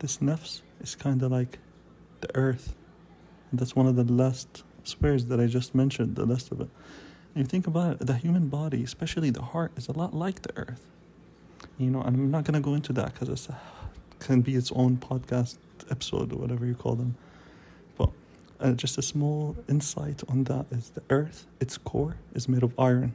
this 0.00 0.18
nafs 0.18 0.60
is 0.82 0.94
kind 0.94 1.22
of 1.22 1.32
like 1.32 1.58
the 2.20 2.28
earth. 2.36 2.74
And 3.50 3.58
that's 3.58 3.74
one 3.74 3.86
of 3.86 3.96
the 3.96 4.04
last 4.04 4.64
swears 4.82 5.24
that 5.26 5.40
i 5.40 5.46
just 5.46 5.74
mentioned 5.74 6.14
the 6.14 6.26
last 6.26 6.52
of 6.52 6.60
it. 6.60 6.68
And 7.34 7.42
you 7.42 7.44
think 7.44 7.66
about 7.66 8.02
it 8.02 8.06
the 8.06 8.18
human 8.18 8.48
body 8.48 8.84
especially 8.84 9.30
the 9.30 9.40
heart 9.40 9.72
is 9.76 9.88
a 9.88 9.92
lot 9.92 10.12
like 10.12 10.42
the 10.42 10.54
earth. 10.58 10.84
You 11.78 11.90
know 11.90 12.02
and 12.02 12.14
i'm 12.14 12.30
not 12.30 12.44
going 12.44 12.52
to 12.52 12.60
go 12.60 12.74
into 12.74 12.92
that 12.92 13.14
because 13.14 13.30
it's 13.30 13.48
can 14.18 14.42
be 14.42 14.56
its 14.56 14.70
own 14.72 14.98
podcast 14.98 15.56
episode 15.90 16.34
or 16.34 16.36
whatever 16.36 16.66
you 16.66 16.74
call 16.74 16.96
them. 16.96 17.16
But 17.96 18.10
uh, 18.60 18.72
just 18.72 18.98
a 18.98 19.02
small 19.02 19.56
insight 19.70 20.22
on 20.28 20.44
that 20.44 20.66
is 20.70 20.90
the 20.90 21.02
earth 21.08 21.46
its 21.60 21.78
core 21.78 22.16
is 22.34 22.46
made 22.46 22.62
of 22.62 22.78
iron. 22.78 23.14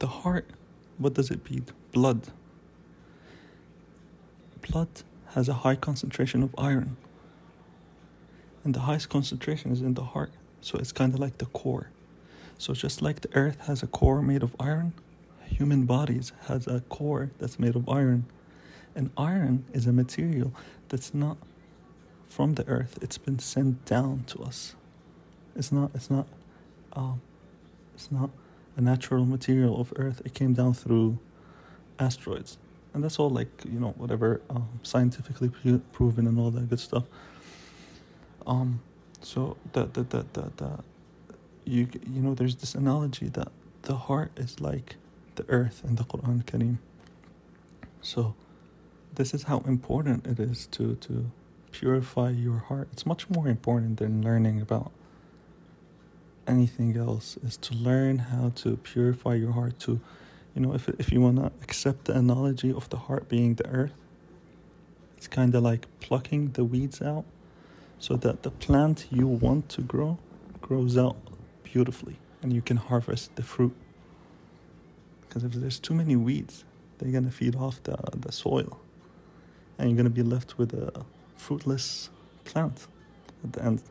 The 0.00 0.08
heart 0.08 0.50
what 0.98 1.14
does 1.14 1.30
it 1.30 1.44
beat 1.44 1.70
blood. 1.92 2.28
Blood 4.70 4.88
has 5.34 5.48
a 5.48 5.54
high 5.54 5.76
concentration 5.76 6.42
of 6.42 6.54
iron. 6.56 6.96
And 8.64 8.74
the 8.74 8.80
highest 8.80 9.08
concentration 9.08 9.72
is 9.72 9.82
in 9.82 9.94
the 9.94 10.04
heart. 10.04 10.32
So 10.60 10.78
it's 10.78 10.92
kind 10.92 11.12
of 11.12 11.20
like 11.20 11.38
the 11.38 11.46
core. 11.46 11.90
So 12.56 12.72
just 12.72 13.02
like 13.02 13.20
the 13.20 13.34
earth 13.34 13.60
has 13.66 13.82
a 13.82 13.86
core 13.86 14.22
made 14.22 14.42
of 14.42 14.56
iron 14.58 14.94
human 15.54 15.84
bodies 15.84 16.32
has 16.48 16.66
a 16.66 16.80
core 16.80 17.30
that's 17.38 17.58
made 17.58 17.76
of 17.76 17.88
iron. 17.88 18.26
And 18.94 19.10
iron 19.16 19.64
is 19.72 19.86
a 19.86 19.92
material 19.92 20.52
that's 20.88 21.14
not 21.14 21.36
from 22.28 22.54
the 22.54 22.66
earth. 22.66 22.98
It's 23.02 23.18
been 23.18 23.38
sent 23.38 23.84
down 23.84 24.24
to 24.28 24.42
us. 24.42 24.74
It's 25.56 25.70
not 25.70 25.90
it's 25.94 26.10
not 26.10 26.26
um, 26.94 27.20
it's 27.94 28.10
not 28.10 28.30
a 28.76 28.80
natural 28.80 29.24
material 29.24 29.80
of 29.80 29.92
earth. 29.96 30.22
It 30.24 30.34
came 30.34 30.54
down 30.54 30.74
through 30.74 31.18
asteroids. 31.98 32.58
And 32.92 33.02
that's 33.02 33.18
all 33.18 33.30
like 33.30 33.48
you 33.64 33.80
know 33.80 33.94
whatever 33.96 34.40
um, 34.50 34.68
scientifically 34.82 35.50
proven 35.92 36.26
and 36.26 36.38
all 36.38 36.50
that 36.52 36.68
good 36.70 36.80
stuff. 36.80 37.04
Um 38.46 38.80
so 39.20 39.56
that 39.72 39.94
that 39.94 40.10
that 40.10 40.34
that 40.34 40.56
that 40.58 40.80
you 41.64 41.88
you 42.06 42.20
know 42.20 42.34
there's 42.34 42.56
this 42.56 42.74
analogy 42.74 43.28
that 43.28 43.48
the 43.82 43.96
heart 43.96 44.30
is 44.36 44.60
like 44.60 44.96
the 45.34 45.44
earth 45.48 45.82
in 45.84 45.96
the 45.96 46.04
Quran 46.04 46.44
Kareem. 46.44 46.78
So 48.00 48.34
this 49.14 49.34
is 49.34 49.44
how 49.44 49.58
important 49.66 50.26
it 50.26 50.38
is 50.38 50.66
to 50.68 50.94
to 50.96 51.30
purify 51.72 52.30
your 52.30 52.58
heart. 52.58 52.88
It's 52.92 53.06
much 53.06 53.28
more 53.28 53.48
important 53.48 53.98
than 53.98 54.22
learning 54.22 54.60
about 54.60 54.92
anything 56.46 56.96
else 56.96 57.36
is 57.44 57.56
to 57.56 57.74
learn 57.74 58.18
how 58.18 58.52
to 58.54 58.76
purify 58.78 59.34
your 59.34 59.52
heart 59.52 59.78
to 59.80 60.00
you 60.54 60.62
know 60.62 60.74
if, 60.74 60.88
if 60.88 61.12
you 61.12 61.20
want 61.20 61.36
to 61.36 61.46
accept 61.62 62.04
the 62.04 62.16
analogy 62.16 62.72
of 62.72 62.88
the 62.90 62.96
heart 62.96 63.28
being 63.28 63.54
the 63.54 63.66
earth 63.68 63.94
it's 65.16 65.28
kind 65.28 65.54
of 65.54 65.62
like 65.62 65.86
plucking 66.00 66.50
the 66.52 66.64
weeds 66.64 67.00
out 67.00 67.24
so 67.98 68.16
that 68.16 68.42
the 68.42 68.50
plant 68.50 69.06
you 69.10 69.26
want 69.26 69.68
to 69.68 69.80
grow 69.82 70.18
grows 70.60 70.98
out 70.98 71.16
beautifully 71.62 72.16
and 72.42 72.52
you 72.52 72.60
can 72.60 72.76
harvest 72.76 73.34
the 73.36 73.42
fruit 73.42 73.74
because 75.22 75.44
if 75.44 75.52
there's 75.52 75.78
too 75.78 75.94
many 75.94 76.16
weeds 76.16 76.64
they're 76.98 77.12
gonna 77.12 77.30
feed 77.30 77.56
off 77.56 77.82
the, 77.82 77.96
the 78.16 78.32
soil. 78.32 78.78
And 79.78 79.90
you're 79.90 79.96
gonna 79.96 80.10
be 80.10 80.22
left 80.22 80.58
with 80.58 80.72
a 80.72 81.04
fruitless 81.36 82.10
plant 82.44 82.86
at 83.42 83.52
the 83.52 83.64
end. 83.64 83.82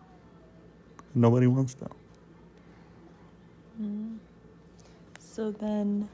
Nobody 1.13 1.47
wants 1.47 1.73
that. 1.75 1.91
Mm. 3.82 4.17
So 5.19 5.51
then, 5.51 6.09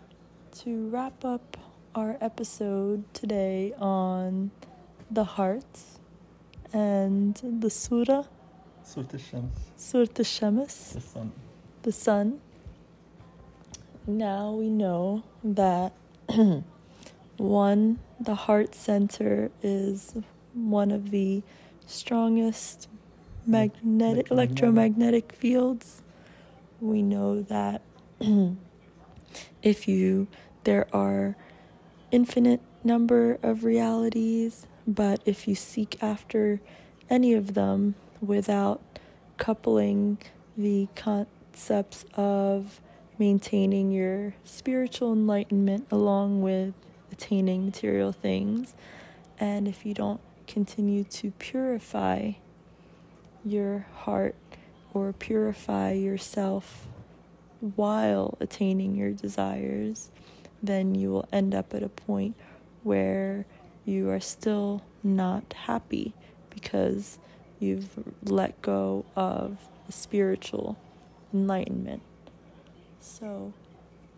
to 0.60 0.90
wrap 0.90 1.26
up 1.26 1.58
our 1.94 2.18
episode 2.22 3.04
today 3.14 3.74
on 3.80 4.52
the 5.12 5.24
heart 5.24 5.80
and 6.72 7.36
the 7.60 7.70
surah, 7.70 8.24
Surat 8.84 9.14
al-Shams, 9.14 9.54
Surah 9.76 10.24
Shams, 10.24 10.94
the 10.94 11.02
sun. 11.02 11.32
the 11.84 11.92
sun. 11.92 12.40
Now 14.08 14.52
we 14.52 14.70
know 14.70 15.24
that 15.44 15.94
one, 17.38 18.00
the 18.20 18.36
heart 18.36 18.74
center 18.74 19.52
is 19.62 20.16
one 20.54 20.92
of 20.92 21.12
the 21.12 21.44
strongest 21.86 22.88
magnetic 23.46 24.32
electromagnetic 24.32 25.34
fields. 25.34 26.02
We 26.82 27.02
know 27.02 27.42
that 27.42 27.82
if 29.62 29.88
you 29.88 30.28
there 30.64 30.88
are 30.94 31.36
infinite 32.12 32.62
number 32.84 33.38
of 33.44 33.64
realities, 33.64 34.66
but 34.88 35.22
if 35.26 35.48
you 35.48 35.56
seek 35.56 36.02
after 36.02 36.62
any 37.10 37.34
of 37.34 37.54
them 37.54 37.96
without 38.22 38.82
coupling 39.38 40.18
the 40.58 40.88
concepts 40.96 42.06
of 42.16 42.82
maintaining 43.18 43.92
your 43.92 44.36
spiritual 44.44 45.12
enlightenment 45.14 45.88
along 45.92 46.42
with 46.42 46.74
attaining 47.12 47.66
material 47.66 48.12
things, 48.12 48.74
and 49.40 49.68
if 49.68 49.86
you 49.86 49.94
don't 49.94 50.22
continue 50.48 51.04
to 51.04 51.32
purify 51.32 52.32
your 53.46 53.86
heart 53.94 54.36
or 54.94 55.14
purify 55.14 55.92
yourself 55.92 56.88
while 57.76 58.38
attaining 58.40 58.96
your 58.96 59.12
desires, 59.12 60.10
then 60.62 60.96
you 60.96 61.12
will 61.12 61.28
end 61.32 61.54
up 61.54 61.74
at 61.74 61.84
a 61.84 61.90
point 61.90 62.36
where 62.84 63.46
you 63.86 64.10
are 64.10 64.20
still 64.20 64.84
not 65.04 65.54
happy 65.66 66.14
because 66.50 67.20
you've 67.60 67.90
let 68.24 68.62
go 68.62 69.06
of 69.16 69.58
the 69.86 69.92
spiritual 69.92 70.78
enlightenment. 71.34 72.02
So, 73.00 73.54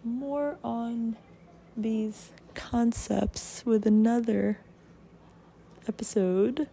more 0.03 0.57
on 0.63 1.17
these 1.77 2.31
concepts 2.53 3.63
with 3.65 3.85
another 3.85 4.59
episode. 5.87 6.67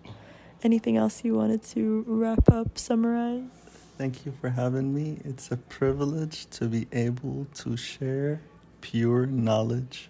Anything 0.63 0.97
else 0.97 1.25
you 1.25 1.35
wanted 1.35 1.63
to 1.65 2.05
wrap 2.07 2.51
up, 2.51 2.79
summarize? 2.79 3.58
Thank 3.99 4.25
you 4.25 4.31
for 4.41 4.49
having 4.49 4.95
me. 4.95 5.19
It's 5.25 5.51
a 5.51 5.57
privilege 5.57 6.49
to 6.51 6.67
be 6.67 6.87
able 6.93 7.49
to 7.57 7.77
share 7.77 8.41
pure 8.81 9.27
knowledge 9.27 10.09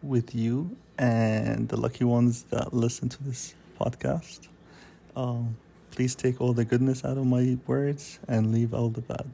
with 0.00 0.32
you 0.32 0.76
and 0.96 1.68
the 1.68 1.76
lucky 1.76 2.04
ones 2.04 2.44
that 2.50 2.72
listen 2.72 3.08
to 3.08 3.24
this 3.24 3.56
podcast. 3.80 4.46
Um, 5.16 5.56
please 5.90 6.14
take 6.14 6.40
all 6.40 6.52
the 6.52 6.64
goodness 6.64 7.04
out 7.04 7.18
of 7.18 7.26
my 7.26 7.58
words 7.66 8.20
and 8.28 8.52
leave 8.52 8.72
all 8.72 8.90
the 8.90 9.00
bad. 9.00 9.26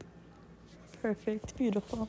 Perfect, 1.02 1.54
beautiful. 1.58 2.08